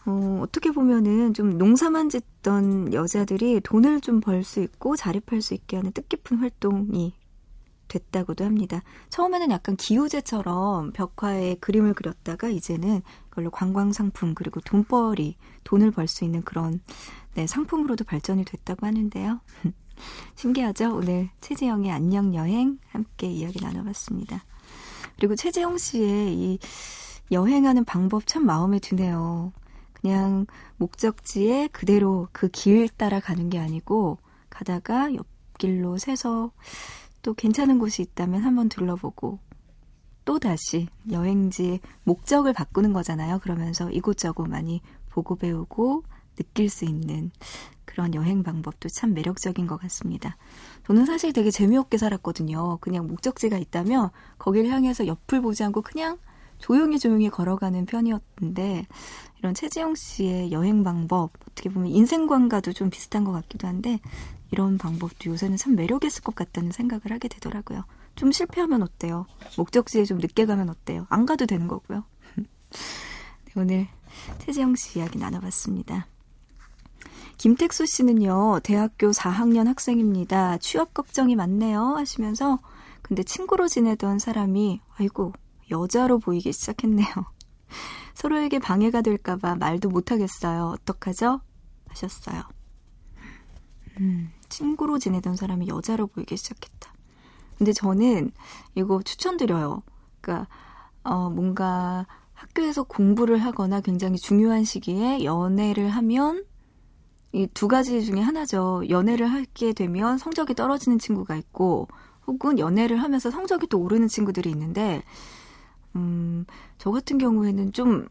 어, 0.10 0.40
어떻게 0.42 0.72
보면은 0.72 1.34
좀 1.34 1.58
농사만 1.58 2.10
짓던 2.10 2.94
여자들이 2.94 3.62
돈을 3.62 4.02
좀 4.02 4.20
벌 4.22 4.44
수 4.44 4.62
있고 4.62 4.96
자립할 4.96 5.42
수 5.42 5.54
있게 5.54 5.78
하는 5.78 5.92
뜻깊은 5.92 6.38
활동이 6.38 7.14
됐다고도 7.88 8.44
합니다. 8.46 8.82
처음에는 9.10 9.52
약간 9.52 9.76
기우제처럼 9.76 10.92
벽화에 10.94 11.56
그림을 11.56 11.94
그렸다가 11.94 12.50
이제는 12.50 13.02
그걸로 13.30 13.50
관광 13.52 13.92
상품 13.94 14.36
그리고 14.36 14.60
돈벌이 14.62 15.38
돈을 15.64 15.92
벌 15.92 16.08
수 16.08 16.24
있는 16.24 16.42
그런 16.44 16.82
네, 17.36 17.48
상품으로도 17.48 18.04
발전이 18.06 18.46
됐다고 18.46 18.86
하는데요. 18.86 19.40
신기하죠? 20.36 20.96
오늘 20.96 21.30
최재영의 21.42 21.92
안녕 21.92 22.34
여행 22.36 22.80
함께 22.90 23.28
이야기 23.28 23.60
나눠봤습니다. 23.62 24.44
그리고 25.18 25.36
최재영 25.36 25.78
씨의 25.78 26.34
이 26.34 26.60
여행하는 27.32 27.86
방법 27.86 28.26
참 28.26 28.46
마음에 28.46 28.80
드네요. 28.80 29.52
그냥 30.02 30.46
목적지에 30.78 31.68
그대로 31.68 32.28
그 32.32 32.50
길 32.50 32.90
따라 32.90 33.20
가는 33.20 33.50
게 33.50 33.60
아니고 33.60 34.18
가다가 34.50 35.14
옆길로 35.14 35.98
새서 35.98 36.52
또 37.22 37.34
괜찮은 37.34 37.80
곳이 37.80 38.02
있다면 38.02 38.42
한번 38.44 38.70
둘러보고 38.70 39.40
또 40.26 40.40
다시 40.40 40.88
여행지의 41.12 41.80
목적을 42.04 42.54
바꾸는 42.54 42.94
거잖아요. 42.94 43.40
그러면서 43.40 43.90
이곳저곳 43.92 44.48
많이 44.48 44.82
보고 45.10 45.36
배우고 45.36 46.04
느낄 46.36 46.70
수 46.70 46.86
있는 46.86 47.32
그런 47.86 48.14
여행 48.14 48.44
방법도 48.44 48.90
참 48.90 49.14
매력적인 49.14 49.68
것 49.68 49.78
같습니다. 49.78 50.38
저는 50.86 51.06
사실 51.06 51.34
되게 51.34 51.52
재미없게 51.52 51.98
살았거든요. 51.98 52.78
그냥 52.80 53.08
목적지가 53.08 53.58
있다면 53.58 54.12
거기를 54.38 54.70
향해서 54.70 55.08
옆을 55.08 55.42
보지 55.42 55.64
않고 55.64 55.82
그냥 55.82 56.18
조용히 56.60 57.00
조용히 57.00 57.30
걸어가는 57.30 57.86
편이었는데 57.86 58.86
이런 59.40 59.54
최지영 59.54 59.96
씨의 59.96 60.52
여행 60.52 60.84
방법 60.84 61.32
어떻게 61.50 61.70
보면 61.70 61.90
인생관과도 61.90 62.74
좀 62.74 62.90
비슷한 62.90 63.24
것 63.24 63.32
같기도 63.32 63.68
한데 63.68 64.00
이런 64.52 64.78
방법도 64.78 65.30
요새는 65.30 65.58
참 65.58 65.76
매력 65.76 66.04
있을 66.04 66.24
것 66.24 66.36
같다는 66.36 66.72
생각을 66.72 67.12
하게 67.12 67.28
되더라고요. 67.28 67.86
좀 68.16 68.32
실패하면 68.32 68.82
어때요? 68.84 69.26
목적지에 69.58 70.06
좀 70.06 70.18
늦게 70.18 70.46
가면 70.46 70.70
어때요? 70.70 71.06
안 71.10 71.26
가도 71.26 71.46
되는 71.46 71.68
거고요. 71.68 72.04
네, 72.36 73.54
오늘 73.56 73.88
최지영 74.40 74.76
씨 74.76 75.00
이야기 75.00 75.18
나눠봤습니다. 75.20 76.08
김택수 77.38 77.86
씨는요, 77.86 78.60
대학교 78.64 79.12
4학년 79.12 79.66
학생입니다. 79.66 80.58
취업 80.58 80.94
걱정이 80.94 81.38
많네요. 81.38 81.96
하시면서, 81.96 82.60
근데 83.02 83.24
친구로 83.24 83.70
지내던 83.70 84.20
사람이, 84.20 84.82
아이고, 84.98 85.32
여자로 85.72 86.20
보이기 86.20 86.52
시작했네요. 86.52 87.08
서로에게 88.16 88.60
방해가 88.60 89.02
될까봐 89.02 89.56
말도 89.56 89.90
못하겠어요. 89.90 90.76
어떡하죠? 90.82 91.42
하셨어요. 91.88 92.44
음, 94.00 94.32
친구로 94.50 95.00
지내던 95.00 95.36
사람이 95.36 95.68
여자로 95.68 96.08
보이기 96.08 96.38
시작했다. 96.38 96.94
근데 97.58 97.74
저는 97.74 98.32
이거 98.76 99.02
추천드려요. 99.04 99.84
그러니까, 100.22 100.48
어, 101.04 101.30
뭔가 101.30 102.08
학교에서 102.34 102.84
공부를 102.84 103.40
하거나 103.40 103.82
굉장히 103.82 104.18
중요한 104.18 104.64
시기에 104.64 105.24
연애를 105.24 105.90
하면 105.90 106.46
이 107.32 107.48
두 107.54 107.68
가지 107.68 108.04
중에 108.04 108.22
하나죠. 108.22 108.84
연애를 108.90 109.28
하게 109.28 109.74
되면 109.74 110.18
성적이 110.18 110.56
떨어지는 110.56 110.98
친구가 110.98 111.36
있고 111.36 111.88
혹은 112.28 112.58
연애를 112.60 113.02
하면서 113.02 113.30
성적이 113.30 113.68
또 113.68 113.80
오르는 113.80 114.08
친구들이 114.08 114.50
있는데 114.52 115.04
음, 116.00 116.46
저 116.78 116.92
같은 116.92 117.18
경우에는 117.18 117.74
좀 117.74 118.08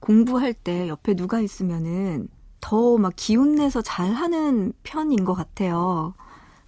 공부할 0.00 0.54
때 0.54 0.88
옆에 0.88 1.14
누가 1.14 1.40
있으면은 1.40 2.28
더 2.60 2.98
막 2.98 3.12
기운내서 3.16 3.82
잘하는 3.82 4.72
편인 4.82 5.24
것 5.24 5.34
같아요. 5.34 6.14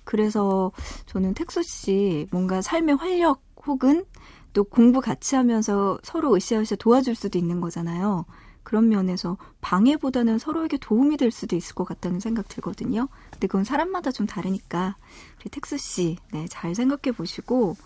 그래서 0.05 0.73
저는 1.07 1.35
택수 1.35 1.63
씨 1.63 2.27
뭔가 2.31 2.63
삶의 2.63 2.97
활력 2.97 3.43
혹은 3.67 4.05
또 4.53 4.65
공부 4.65 5.01
같이 5.01 5.37
하면서 5.37 5.99
서로 6.03 6.35
으쌰으쌰 6.35 6.77
도와줄 6.77 7.15
수도 7.15 7.39
있는 7.39 7.61
거잖아요. 7.61 8.25
그런 8.63 8.89
면에서 8.89 9.37
방해보다는 9.61 10.39
서로에게 10.39 10.79
도움이 10.79 11.17
될 11.17 11.31
수도 11.31 11.57
있을 11.57 11.75
것 11.75 11.85
같다는 11.85 12.21
생각 12.21 12.49
들거든요. 12.49 13.09
근데 13.31 13.47
그건 13.47 13.65
사람마다 13.65 14.11
좀 14.13 14.27
다르니까 14.27 14.97
우리 15.41 15.51
텍스 15.51 15.79
씨, 15.79 16.17
네, 16.33 16.47
잘 16.49 16.75
생각해 16.75 17.17
보시고 17.17 17.77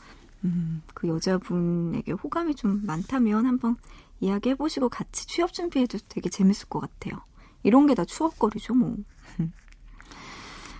음, 0.45 0.83
그 0.95 1.09
여자분에게 1.09 2.13
호감이 2.13 2.55
좀 2.55 2.83
많다면 2.85 3.47
한번 3.47 3.77
이야기해 4.21 4.55
보시고 4.57 4.89
같이 4.89 5.27
취업 5.27 5.53
준비해도 5.53 5.99
되게 6.09 6.29
재밌을 6.29 6.69
것 6.69 6.81
같아요. 6.81 7.21
이런 7.63 7.87
게 7.87 7.95
다 7.95 8.05
추억거리죠, 8.05 8.75
뭐. 8.75 8.97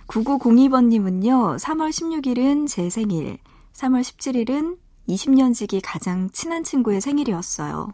9902번님은요, 0.07 1.57
3월 1.57 1.89
16일은 1.89 2.67
제 2.67 2.89
생일, 2.89 3.39
3월 3.73 4.01
17일은 4.01 4.77
20년 5.09 5.53
지기 5.53 5.81
가장 5.81 6.29
친한 6.29 6.63
친구의 6.63 7.01
생일이었어요. 7.01 7.91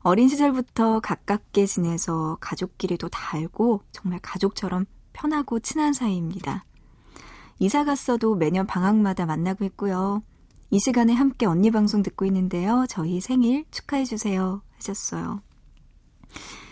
어린 0.00 0.28
시절부터 0.28 1.00
가깝게 1.00 1.66
지내서 1.66 2.36
가족끼리도 2.40 3.08
다 3.08 3.36
알고 3.36 3.82
정말 3.92 4.18
가족처럼 4.20 4.86
편하고 5.12 5.60
친한 5.60 5.92
사이입니다. 5.92 6.64
이사 7.60 7.84
갔어도 7.84 8.34
매년 8.34 8.66
방학마다 8.66 9.24
만나고 9.24 9.64
있고요. 9.66 10.22
이 10.70 10.78
시간에 10.78 11.12
함께 11.12 11.46
언니 11.46 11.70
방송 11.70 12.02
듣고 12.02 12.24
있는데요. 12.26 12.86
저희 12.88 13.20
생일 13.20 13.64
축하해주세요. 13.70 14.62
하셨어요. 14.76 15.40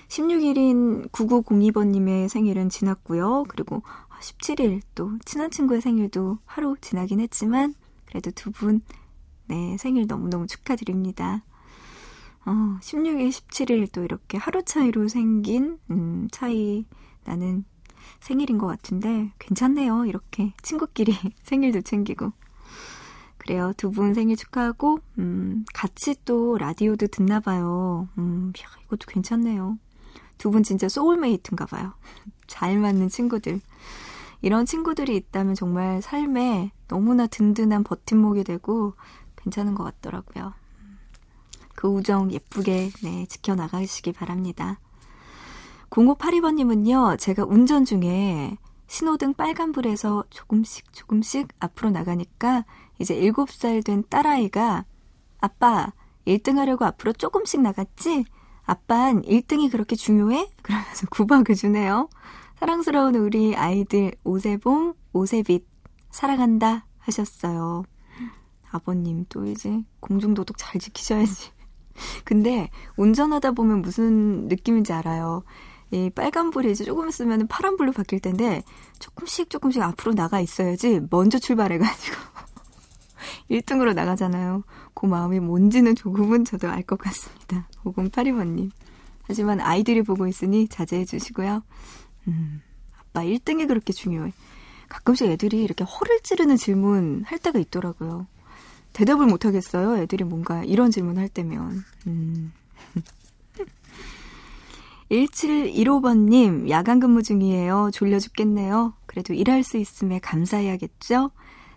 16일인 0.09 1.11
9902번님의 1.11 2.29
생일은 2.29 2.69
지났고요. 2.69 3.45
그리고 3.49 3.83
17일 4.21 4.83
또 4.95 5.13
친한 5.25 5.51
친구의 5.51 5.81
생일도 5.81 6.39
하루 6.45 6.77
지나긴 6.81 7.21
했지만 7.21 7.75
그래도 8.07 8.31
두 8.31 8.51
분, 8.51 8.83
네, 9.47 9.77
생일 9.79 10.07
너무너무 10.07 10.47
축하드립니다. 10.47 11.43
어, 12.45 12.51
16일, 12.81 13.31
17일 13.31 13.91
또 13.93 14.03
이렇게 14.03 14.37
하루 14.37 14.63
차이로 14.65 15.09
생긴, 15.09 15.79
음, 15.91 16.29
차이 16.31 16.85
나는 17.25 17.65
생일인 18.21 18.59
것 18.59 18.67
같은데 18.67 19.33
괜찮네요. 19.39 20.07
이렇게 20.07 20.53
친구끼리 20.63 21.15
생일도 21.45 21.83
챙기고. 21.83 22.33
그래요. 23.43 23.73
두 23.77 23.91
분 23.91 24.15
생일 24.15 24.37
축하하고, 24.37 25.01
음, 25.19 25.65
같이 25.75 26.15
또 26.25 26.57
라디오도 26.59 27.09
듣나 27.09 27.41
봐요. 27.41 28.09
음, 28.19 28.53
야, 28.63 28.67
이것도 28.85 29.07
괜찮네요. 29.09 29.79
두 30.39 30.51
분 30.51 30.63
진짜 30.63 30.89
소울메이트인가 30.89 31.67
봐요. 31.67 31.93
잘 32.47 32.79
맞는 32.79 33.09
친구들. 33.09 33.61
이런 34.43 34.67
친구들이 34.67 35.17
있다면 35.17 35.55
정말 35.55 36.03
삶에 36.03 36.73
너무나 36.89 37.27
든든한 37.27 37.85
버팀목이 37.85 38.45
되고 38.45 38.95
괜찮은 39.37 39.75
것 39.75 39.85
같더라고요. 39.85 40.53
그 41.75 41.89
우정 41.89 42.31
예쁘게 42.33 42.91
네, 43.03 43.27
지켜나가시기 43.27 44.13
바랍니다. 44.13 44.79
0582번님은요, 45.91 47.19
제가 47.19 47.45
운전 47.45 47.85
중에 47.85 48.57
신호등 48.89 49.35
빨간불에서 49.35 50.25
조금씩 50.31 50.93
조금씩 50.93 51.49
앞으로 51.61 51.91
나가니까 51.91 52.65
이제 53.03 53.17
7살 53.17 53.85
된 53.85 54.05
딸아이가 54.09 54.85
아빠 55.41 55.93
1등 56.27 56.57
하려고 56.57 56.85
앞으로 56.85 57.13
조금씩 57.13 57.61
나갔지? 57.61 58.25
아빤 58.65 59.23
1등이 59.23 59.71
그렇게 59.71 59.97
중요해? 59.97 60.49
그러면서 60.63 61.07
구박을 61.11 61.55
주네요. 61.57 62.09
사랑스러운 62.57 63.17
우리 63.17 63.57
아이들 63.57 64.13
오세봉, 64.23 64.95
오세빛 65.13 65.67
사랑한다 66.11 66.87
하셨어요. 66.99 67.83
아버님 68.71 69.27
또 69.29 69.45
이제 69.47 69.83
공중도덕 69.99 70.57
잘 70.57 70.81
지키셔야지. 70.81 71.51
근데 72.25 72.71
운전하다 72.97 73.53
보면 73.53 73.83
무슨 73.83 74.47
느낌인지 74.47 74.93
알아요. 74.93 75.43
이 75.91 76.09
빨간불이 76.09 76.71
이제 76.71 76.85
조금 76.85 77.09
있으면 77.09 77.49
파란불로 77.49 77.93
바뀔 77.93 78.21
텐데 78.21 78.63
조금씩 78.99 79.51
조금씩 79.51 79.83
앞으로 79.83 80.15
나가 80.15 80.41
있어야지 80.41 81.01
먼저 81.11 81.39
출발해가지고 81.39 82.17
1등으로 83.51 83.95
나가잖아요. 83.95 84.65
그 84.95 85.07
마음이 85.07 85.41
뭔지는 85.41 85.95
조금은 85.95 86.45
저도 86.45 86.69
알 86.71 86.83
것 86.83 86.99
같습니다. 86.99 87.69
5082번님. 87.85 88.71
하지만 89.23 89.61
아이들이 89.61 90.03
보고 90.03 90.27
있으니 90.27 90.69
자제해 90.69 91.05
주시고요. 91.05 91.63
음, 92.29 92.61
아빠 92.99 93.23
1등이 93.23 93.69
그렇게 93.69 93.93
중요해. 93.93 94.33
가끔씩 94.89 95.29
애들이 95.29 95.63
이렇게 95.63 95.85
허를 95.85 96.21
찌르는 96.23 96.57
질문 96.57 97.23
할 97.25 97.39
때가 97.39 97.59
있더라고요. 97.59 98.27
대답을 98.93 99.27
못 99.27 99.47
하겠어요. 99.47 99.97
애들이 99.99 100.25
뭔가 100.25 100.65
이런 100.65 100.91
질문 100.91 101.19
할 101.19 101.29
때면. 101.29 101.85
음. 102.07 102.53
1715번님, 105.11 106.69
야간 106.71 106.99
근무 107.01 107.23
중이에요. 107.23 107.91
졸려 107.93 108.19
죽겠네요. 108.19 108.95
그래도 109.07 109.35
일할 109.35 109.63
수 109.63 109.77
있음에 109.77 110.19
감사해야겠죠? 110.21 111.31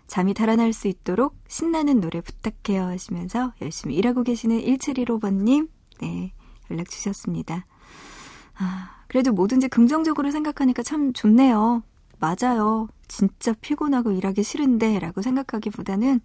잠이 0.06 0.34
달아날 0.34 0.72
수 0.72 0.88
있도록 0.88 1.36
신나는 1.48 2.00
노래 2.00 2.20
부탁해요 2.20 2.84
하시면서 2.84 3.52
열심히 3.60 3.96
일하고 3.96 4.22
계시는 4.22 4.60
1715번님, 4.60 5.68
네, 6.00 6.32
연락 6.70 6.88
주셨습니다. 6.88 7.66
아, 8.58 9.04
그래도 9.08 9.32
뭐든지 9.32 9.68
긍정적으로 9.68 10.30
생각하니까 10.30 10.82
참 10.82 11.12
좋네요. 11.12 11.82
맞아요. 12.18 12.88
진짜 13.08 13.52
피곤하고 13.60 14.12
일하기 14.12 14.42
싫은데 14.42 14.98
라고 14.98 15.22
생각하기보다는 15.22 16.20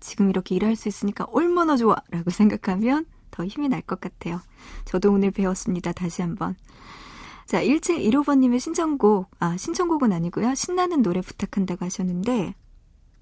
지금 0.00 0.30
이렇게 0.30 0.54
일할 0.54 0.76
수 0.76 0.88
있으니까 0.88 1.24
얼마나 1.32 1.76
좋아 1.76 1.96
라고 2.10 2.30
생각하면 2.30 3.06
더 3.30 3.44
힘이 3.44 3.68
날 3.68 3.82
것 3.82 4.00
같아요. 4.00 4.40
저도 4.84 5.12
오늘 5.12 5.30
배웠습니다. 5.30 5.92
다시 5.92 6.22
한번. 6.22 6.56
자, 7.46 7.62
1715번님의 7.62 8.60
신청곡, 8.60 9.30
아, 9.38 9.56
신청곡은 9.56 10.12
아니고요. 10.12 10.54
신나는 10.54 11.02
노래 11.02 11.20
부탁한다고 11.20 11.84
하셨는데, 11.84 12.54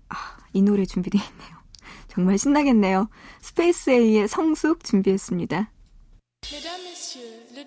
아, 0.09 0.37
이 0.53 0.63
노래 0.63 0.85
준비되어 0.85 1.21
있네요. 1.21 1.57
정말 2.09 2.39
신나겠네요. 2.39 3.09
스페이스 3.41 3.91
A의 3.91 4.29
성숙 4.29 4.85
준비했습니다. 4.85 5.71
Mesdames, 6.51 6.85
Messieurs, 6.85 7.27
le 7.55 7.65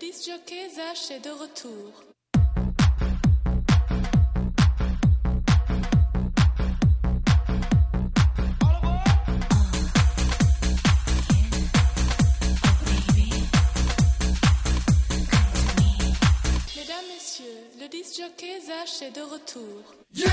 Zach 0.74 1.12
est 1.12 1.20
de 1.20 1.32
retour. 1.32 1.94
Mesdames, 16.76 17.08
Messieurs, 17.10 17.46
le 17.80 17.88
disc 17.90 18.16
jockey 18.18 18.60
Zach 18.62 19.02
est 19.02 19.12
de 19.12 19.22
retour. 19.22 19.84
Yeah, 20.14 20.30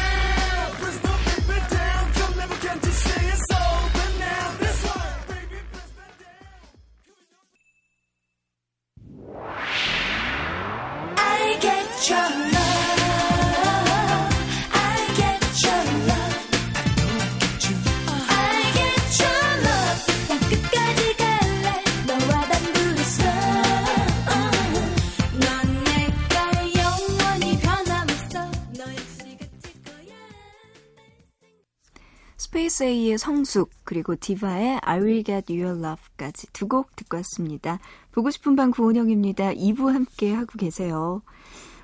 스페이스 32.39 32.85
A의 32.85 33.19
성숙, 33.19 33.71
그리고 33.85 34.15
디바의 34.15 34.81
I 34.83 34.99
Will 35.01 35.25
Get 35.25 35.53
Your 35.53 35.79
Love까지 35.79 36.47
두 36.53 36.69
곡 36.69 36.95
듣고 36.95 37.17
왔습니다. 37.19 37.79
보고 38.13 38.31
싶은 38.31 38.55
밤 38.57 38.71
구은영입니다. 38.71 39.55
2부 39.55 39.93
함께 39.93 40.33
하고 40.33 40.53
계세요. 40.59 41.23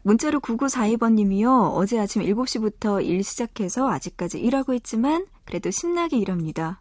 문자로 0.02 0.40
9942번님이요. 0.40 1.74
어제 1.74 1.98
아침 1.98 2.22
7시부터 2.22 3.04
일 3.04 3.22
시작해서 3.22 3.88
아직까지 3.88 4.38
일하고 4.40 4.74
있지만 4.74 5.26
그래도 5.44 5.70
신나게 5.70 6.18
일합니다. 6.18 6.80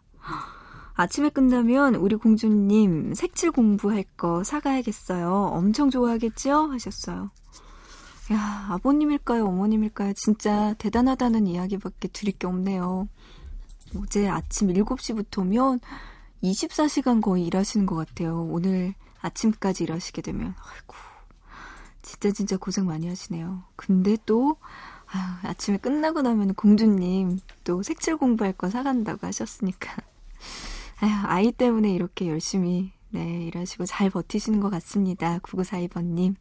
아침에 0.94 1.30
끝나면 1.30 1.94
우리 1.94 2.16
공주님 2.16 3.14
색칠 3.14 3.50
공부할 3.52 4.04
거 4.16 4.44
사가야겠어요. 4.44 5.50
엄청 5.52 5.90
좋아하겠죠? 5.90 6.70
하셨어요. 6.72 7.30
야, 8.32 8.66
아버님일까요? 8.70 9.46
어머님일까요? 9.46 10.12
진짜 10.14 10.74
대단하다는 10.78 11.46
이야기밖에 11.46 12.08
드릴 12.08 12.38
게 12.38 12.46
없네요. 12.46 13.08
어제 13.96 14.28
아침 14.28 14.68
7시부터면 14.68 15.80
24시간 16.42 17.20
거의 17.20 17.46
일하시는 17.46 17.86
것 17.86 17.94
같아요. 17.94 18.42
오늘 18.42 18.94
아침까지 19.20 19.84
일하시게 19.84 20.22
되면. 20.22 20.54
아이고, 20.58 20.94
진짜 22.20 22.30
진짜 22.32 22.56
고생 22.56 22.86
많이 22.86 23.08
하시네요. 23.08 23.62
근데 23.76 24.16
또, 24.26 24.56
아유, 25.06 25.22
아침에 25.42 25.76
끝나고 25.78 26.22
나면 26.22 26.54
공주님 26.54 27.38
또 27.64 27.82
색칠 27.82 28.16
공부할 28.16 28.52
거 28.52 28.70
사간다고 28.70 29.26
하셨으니까. 29.26 29.96
아유, 31.00 31.12
아이 31.24 31.52
때문에 31.52 31.92
이렇게 31.92 32.28
열심히, 32.28 32.92
네, 33.10 33.44
일하시고 33.46 33.86
잘 33.86 34.10
버티시는 34.10 34.60
것 34.60 34.70
같습니다. 34.70 35.38
9942번님. 35.38 36.34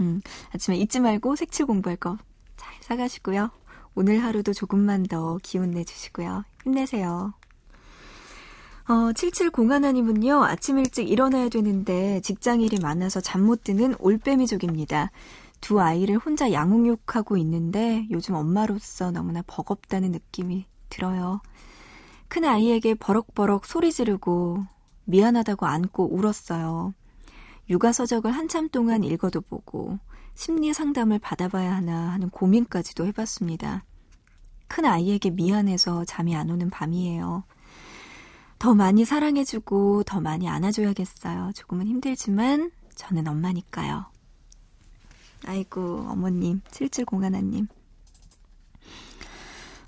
음, 0.00 0.20
아침에 0.54 0.76
잊지 0.76 1.00
말고 1.00 1.36
색칠 1.36 1.66
공부할 1.66 1.96
거 1.96 2.18
잘 2.62 2.74
사가시고요. 2.82 3.50
오늘 3.94 4.22
하루도 4.22 4.52
조금만 4.52 5.02
더 5.04 5.38
기운 5.42 5.72
내주시고요. 5.72 6.44
힘내세요. 6.62 7.34
어, 8.88 9.12
7701님은요, 9.12 10.42
아침 10.42 10.78
일찍 10.78 11.08
일어나야 11.08 11.48
되는데 11.48 12.20
직장 12.20 12.60
일이 12.60 12.78
많아서 12.80 13.20
잠 13.20 13.42
못 13.42 13.64
드는 13.64 13.94
올빼미족입니다. 13.98 15.10
두 15.60 15.80
아이를 15.80 16.16
혼자 16.18 16.52
양육하고 16.52 17.36
있는데 17.38 18.06
요즘 18.10 18.34
엄마로서 18.34 19.10
너무나 19.10 19.42
버겁다는 19.46 20.10
느낌이 20.12 20.66
들어요. 20.88 21.40
큰 22.28 22.44
아이에게 22.44 22.94
버럭버럭 22.94 23.66
소리 23.66 23.92
지르고 23.92 24.64
미안하다고 25.04 25.66
안고 25.66 26.14
울었어요. 26.14 26.94
육아 27.70 27.92
서적을 27.92 28.32
한참 28.32 28.68
동안 28.68 29.04
읽어도 29.04 29.40
보고 29.40 29.98
심리 30.34 30.72
상담을 30.72 31.18
받아봐야 31.18 31.74
하나 31.74 32.10
하는 32.12 32.30
고민까지도 32.30 33.06
해봤습니다. 33.06 33.84
큰 34.68 34.84
아이에게 34.84 35.30
미안해서 35.30 36.04
잠이 36.04 36.34
안 36.34 36.50
오는 36.50 36.70
밤이에요. 36.70 37.44
더 38.62 38.76
많이 38.76 39.04
사랑해주고 39.04 40.04
더 40.04 40.20
많이 40.20 40.48
안아줘야겠어요. 40.48 41.50
조금은 41.52 41.88
힘들지만 41.88 42.70
저는 42.94 43.26
엄마니까요. 43.26 44.06
아이고 45.46 46.06
어머님 46.08 46.60
7701님 46.70 47.66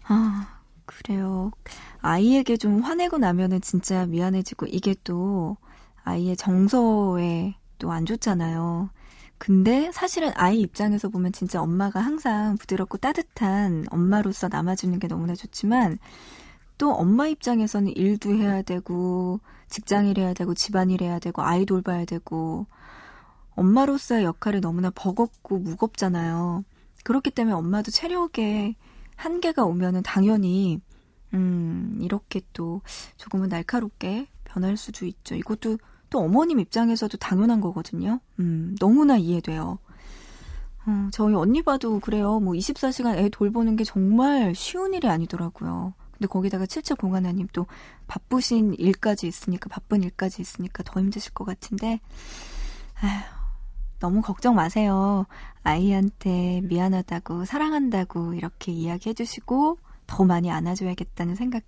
아 0.09 0.61
그래요. 0.87 1.53
아이에게 2.01 2.57
좀 2.57 2.81
화내고 2.81 3.18
나면은 3.18 3.61
진짜 3.61 4.07
미안해지고 4.07 4.66
이게 4.66 4.97
또 5.05 5.57
아이의 6.03 6.37
정서에 6.37 7.55
또 7.79 7.93
안 7.93 8.05
좋잖아요. 8.05 8.91
근데 9.39 9.93
사실은 9.93 10.33
아이 10.35 10.61
입장에서 10.61 11.11
보면 11.11 11.31
진짜 11.31 11.62
엄마가 11.62 12.01
항상 12.01 12.57
부드럽고 12.57 12.99
따뜻한 12.99 13.87
엄마로서 13.93 14.49
남아주는 14.49 14.99
게 14.99 15.07
너무나 15.07 15.37
좋지만 15.37 15.99
또 16.79 16.93
엄마 16.93 17.27
입장에서는 17.27 17.97
일도 17.97 18.35
해야 18.35 18.62
되고 18.62 19.41
직장일 19.68 20.18
해야 20.18 20.35
되고 20.35 20.55
집안일 20.55 21.03
해야 21.03 21.18
되고 21.18 21.43
아이 21.43 21.64
돌봐야 21.66 22.05
되고 22.05 22.66
엄마로서의 23.57 24.25
역할이 24.25 24.61
너무나 24.61 24.91
버겁고 24.91 25.59
무겁잖아요. 25.59 26.64
그렇기 27.05 27.31
때문에 27.31 27.55
엄마도 27.55 27.91
체력에 27.91 28.75
한계가 29.16 29.64
오면은 29.64 30.03
당연히 30.03 30.81
음, 31.35 31.99
이렇게 32.01 32.41
또 32.53 32.81
조금은 33.16 33.49
날카롭게 33.49 34.29
변할 34.45 34.77
수도 34.77 35.07
있죠. 35.07 35.35
이것도 35.35 35.79
또 36.11 36.20
어머님 36.20 36.61
입장에서도 36.61 37.16
당연한 37.18 37.61
거거든요. 37.61 38.20
음, 38.39 38.77
너무나 38.81 39.16
이해돼요. 39.16 39.79
어, 40.87 41.09
저희 41.12 41.35
언니 41.35 41.62
봐도 41.62 41.99
그래요. 41.99 42.41
뭐 42.41 42.55
24시간 42.55 43.16
애 43.16 43.29
돌보는 43.29 43.77
게 43.77 43.85
정말 43.85 44.55
쉬운 44.55 44.95
일이 44.95 45.09
아니더라고요. 45.09 45.95
근데 46.15 46.27
거기다가 46.29 46.65
7701님 46.67 47.49
또 47.53 47.67
바쁘신 48.07 48.75
일까지 48.75 49.27
있으니까, 49.27 49.69
바쁜 49.69 50.03
일까지 50.03 50.41
있으니까 50.43 50.83
더 50.85 51.01
힘드실 51.01 51.33
것 51.33 51.45
같은데, 51.45 52.01
아휴, 53.01 53.23
너무 53.99 54.23
걱정 54.23 54.55
마세요. 54.55 55.27
아이한테 55.62 56.61
미안하다고, 56.62 57.45
사랑한다고 57.45 58.35
이렇게 58.35 58.73
이야기해 58.73 59.15
주시고, 59.15 59.79
더 60.07 60.25
많이 60.25 60.51
안아줘야겠다는 60.51 61.35
생각 61.35 61.65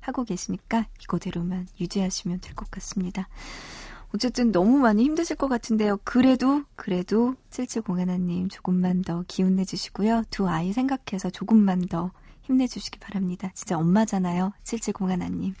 하고 0.00 0.24
계시니까 0.24 0.86
이거대로만 1.02 1.66
유지하시면 1.80 2.40
될 2.40 2.54
것 2.54 2.70
같습니다. 2.70 3.28
어쨌든 4.14 4.52
너무 4.52 4.78
많이 4.78 5.04
힘드실 5.04 5.36
것 5.36 5.48
같은데요. 5.48 5.98
그래도, 6.04 6.62
그래도 6.76 7.34
7701님 7.50 8.50
조금만 8.50 9.02
더 9.02 9.24
기운 9.26 9.56
내주시고요. 9.56 10.24
두 10.30 10.48
아이 10.48 10.72
생각해서 10.72 11.30
조금만 11.30 11.80
더 11.86 12.12
힘내주시기 12.46 12.98
바랍니다. 12.98 13.50
진짜 13.54 13.76
엄마잖아요. 13.76 14.52
7701님. 14.64 15.54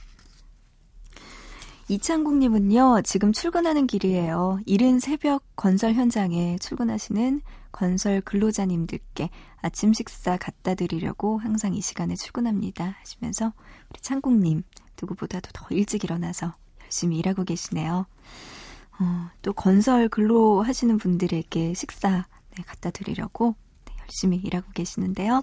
이창국님은요, 1.88 3.02
지금 3.02 3.32
출근하는 3.32 3.86
길이에요. 3.86 4.58
이른 4.66 4.98
새벽 4.98 5.44
건설 5.54 5.94
현장에 5.94 6.58
출근하시는 6.58 7.42
건설 7.70 8.20
근로자님들께 8.22 9.30
아침 9.60 9.92
식사 9.92 10.36
갖다 10.36 10.74
드리려고 10.74 11.38
항상 11.38 11.74
이 11.74 11.80
시간에 11.80 12.14
출근합니다. 12.16 12.96
하시면서 13.00 13.52
우리 13.90 14.00
창국님 14.00 14.62
누구보다도 15.00 15.50
더 15.52 15.66
일찍 15.70 16.02
일어나서 16.02 16.54
열심히 16.82 17.18
일하고 17.18 17.44
계시네요. 17.44 18.06
어, 18.98 19.30
또 19.42 19.52
건설 19.52 20.08
근로 20.08 20.62
하시는 20.62 20.96
분들에게 20.98 21.74
식사 21.74 22.26
네, 22.56 22.62
갖다 22.66 22.90
드리려고 22.90 23.54
네, 23.84 23.94
열심히 24.00 24.38
일하고 24.38 24.70
계시는데요. 24.72 25.42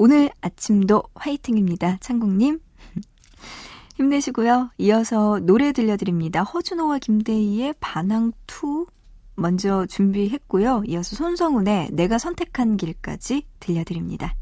오늘 0.00 0.30
아침도 0.40 1.02
화이팅입니다. 1.16 1.98
창국님. 2.00 2.60
힘내시고요. 3.96 4.70
이어서 4.78 5.40
노래 5.40 5.72
들려드립니다. 5.72 6.44
허준호와 6.44 7.00
김대희의 7.00 7.74
반항2 7.74 8.86
먼저 9.34 9.86
준비했고요. 9.86 10.84
이어서 10.86 11.16
손성훈의 11.16 11.90
내가 11.92 12.18
선택한 12.18 12.76
길까지 12.76 13.44
들려드립니다. 13.58 14.36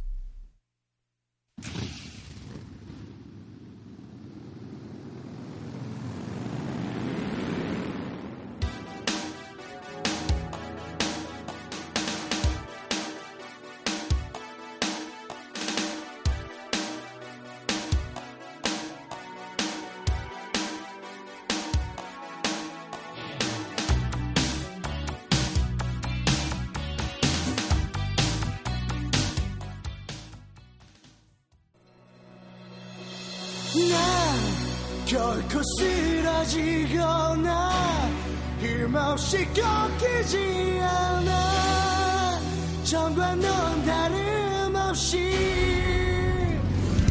힘없이 39.16 39.46
꺾이지 39.46 40.78
않아. 40.82 42.40
전과 42.84 43.34
넌 43.36 43.84
다름없이 43.84 45.18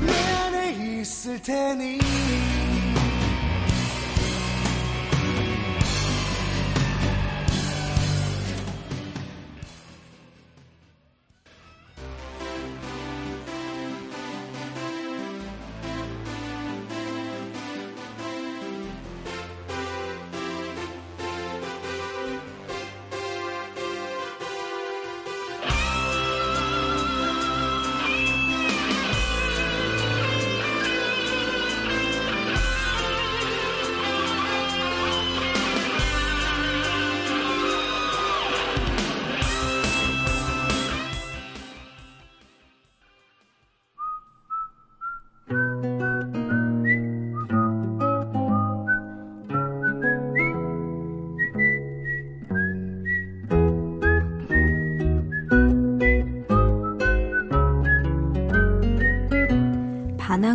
내 0.06 0.14
안에 0.14 0.99
있을 1.01 1.41
테니 1.41 1.99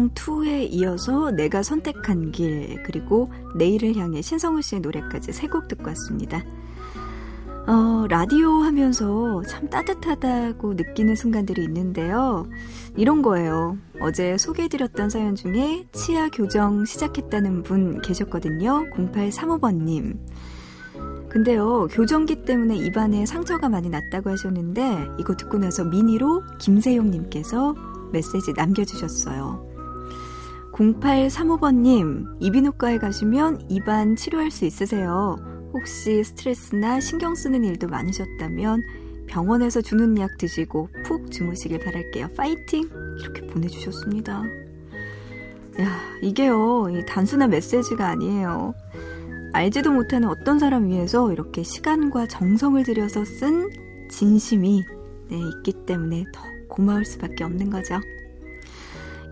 반항2에 0.08 0.68
이어서 0.70 1.30
내가 1.30 1.62
선택한 1.62 2.32
길, 2.32 2.82
그리고 2.84 3.30
내일을 3.56 3.96
향해 3.96 4.22
신성우 4.22 4.62
씨의 4.62 4.80
노래까지 4.80 5.32
세 5.32 5.48
곡 5.50 5.68
듣고 5.68 5.88
왔습니다. 5.88 6.42
어, 7.66 8.06
라디오 8.08 8.62
하면서 8.62 9.42
참 9.48 9.68
따뜻하다고 9.68 10.74
느끼는 10.74 11.14
순간들이 11.14 11.62
있는데요. 11.64 12.48
이런 12.96 13.20
거예요. 13.22 13.76
어제 14.00 14.38
소개해드렸던 14.38 15.10
사연 15.10 15.34
중에 15.34 15.86
치아 15.92 16.28
교정 16.30 16.84
시작했다는 16.84 17.62
분 17.62 18.00
계셨거든요. 18.00 18.86
0835번님. 18.96 20.18
근데요, 21.28 21.86
교정기 21.88 22.44
때문에 22.44 22.76
입안에 22.76 23.24
상처가 23.26 23.68
많이 23.68 23.88
났다고 23.88 24.30
하셨는데, 24.30 25.06
이거 25.20 25.36
듣고 25.36 25.58
나서 25.58 25.84
미니로 25.84 26.42
김세용님께서 26.58 27.74
메시지 28.12 28.52
남겨주셨어요. 28.52 29.69
0835번님, 30.80 32.36
이비인후과에 32.40 32.96
가시면 32.96 33.66
입안 33.68 34.16
치료할 34.16 34.50
수 34.50 34.64
있으세요. 34.64 35.36
혹시 35.74 36.24
스트레스나 36.24 37.00
신경 37.00 37.34
쓰는 37.34 37.64
일도 37.64 37.86
많으셨다면 37.88 38.80
병원에서 39.26 39.82
주는 39.82 40.16
약 40.18 40.38
드시고 40.38 40.88
푹 41.04 41.30
주무시길 41.30 41.80
바랄게요. 41.80 42.30
파이팅! 42.34 42.88
이렇게 43.20 43.46
보내주셨습니다. 43.46 44.42
야, 45.80 46.00
이게요, 46.22 46.88
이 46.90 47.04
단순한 47.04 47.50
메시지가 47.50 48.08
아니에요. 48.08 48.74
알지도 49.52 49.92
못하는 49.92 50.28
어떤 50.28 50.58
사람 50.58 50.86
위해서 50.86 51.30
이렇게 51.30 51.62
시간과 51.62 52.26
정성을 52.26 52.82
들여서 52.84 53.26
쓴 53.26 53.68
진심이 54.08 54.82
네, 55.28 55.38
있기 55.38 55.84
때문에 55.84 56.24
더 56.32 56.40
고마울 56.68 57.04
수밖에 57.04 57.44
없는 57.44 57.68
거죠. 57.68 58.00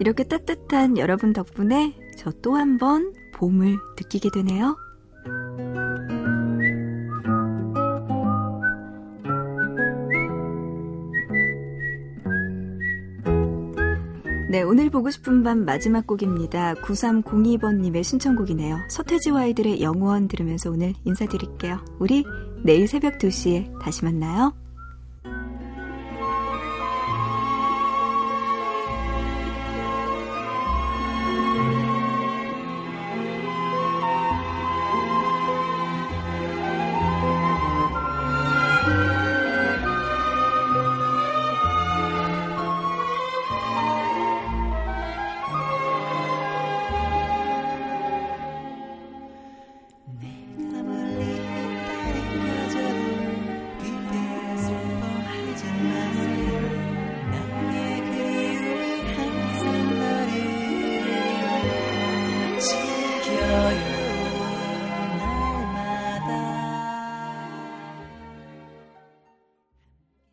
이렇게 0.01 0.25
따뜻한 0.25 0.99
여러분 0.99 1.33
덕분에 1.33 1.95
저 2.17 2.31
또 2.43 2.57
한 2.57 2.79
번 2.79 3.13
봄을 3.35 3.77
느끼게 3.99 4.31
되네요. 4.35 4.77
네, 14.51 14.63
오늘 14.63 14.89
보고 14.89 15.11
싶은 15.11 15.43
밤 15.43 15.65
마지막 15.67 16.07
곡입니다. 16.07 16.75
9302번님의 16.77 18.03
신청곡이네요. 18.03 18.79
서태지와 18.89 19.43
아이들의 19.43 19.83
영원 19.83 20.27
들으면서 20.27 20.71
오늘 20.71 20.95
인사드릴게요. 21.05 21.79
우리 21.99 22.25
내일 22.65 22.89
새벽 22.89 23.19
2시에 23.19 23.79
다시 23.81 24.05
만나요. 24.05 24.55